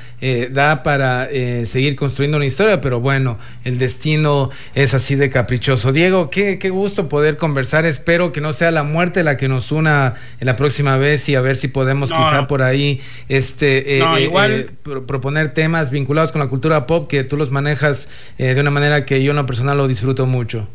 da 0.51 0.81
para 0.83 1.27
seguir 1.65 1.97
construyendo 1.97 2.37
una 2.37 2.45
historia, 2.45 2.79
pero 2.79 3.01
bueno, 3.01 3.37
el 3.65 3.77
destino 3.77 4.49
es 4.75 4.93
así 4.93 5.15
de 5.15 5.29
caprichoso. 5.29 5.91
Diego, 5.91 6.29
qué, 6.29 6.57
qué 6.57 6.69
gusto 6.69 7.09
poder 7.09 7.35
conversar, 7.35 7.85
espero 7.85 8.31
que 8.31 8.39
no 8.39 8.53
sea 8.53 8.71
la 8.71 8.83
muerte 8.83 9.23
la 9.23 9.35
que 9.35 9.49
nos 9.49 9.73
una 9.73 10.15
en 10.39 10.47
la 10.47 10.55
próxima 10.55 10.97
vez 10.97 11.27
y 11.27 11.35
a 11.35 11.41
ver 11.41 11.57
si 11.57 11.67
podemos 11.67 12.11
quizá 12.11 12.47
por 12.47 12.61
ahí 12.61 13.01
este 13.27 13.68
eh, 13.77 13.99
eh, 13.99 14.23
igual... 14.23 14.51
Eh, 14.51 14.67
proponer 15.07 15.53
temas 15.53 15.91
vinculados 15.91 16.31
con 16.31 16.39
la 16.39 16.47
cultura 16.47 16.85
pop 16.85 17.07
que 17.07 17.23
tú 17.23 17.37
los 17.37 17.51
manejas 17.51 18.09
de 18.37 18.59
una 18.59 18.71
manera 18.71 19.05
que 19.05 19.23
yo 19.23 19.31
en 19.31 19.37
lo 19.37 19.45
personal 19.45 19.77
lo 19.77 19.87
disfruto 19.87 20.25
mucho. 20.25 20.67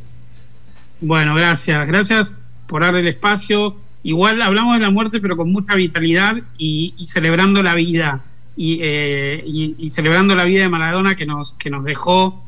Bueno, 1.00 1.34
gracias, 1.34 1.86
gracias 1.86 2.34
por 2.66 2.82
darle 2.82 3.00
el 3.00 3.08
espacio. 3.08 3.76
Igual 4.02 4.40
hablamos 4.40 4.78
de 4.78 4.82
la 4.82 4.90
muerte, 4.90 5.20
pero 5.20 5.36
con 5.36 5.50
mucha 5.50 5.74
vitalidad 5.74 6.36
y, 6.58 6.94
celebrando 7.08 7.62
la 7.62 7.74
vida. 7.74 8.20
Y, 8.56 8.80
y, 8.84 9.90
celebrando 9.90 10.36
la 10.36 10.44
vida 10.44 10.62
de 10.62 10.68
Maradona 10.68 11.16
que 11.16 11.26
nos, 11.26 11.54
que 11.54 11.70
nos 11.70 11.84
dejó 11.84 12.44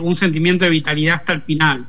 un 0.00 0.14
sentimiento 0.14 0.64
de 0.64 0.70
vitalidad 0.70 1.16
hasta 1.16 1.32
el 1.34 1.42
final. 1.42 1.84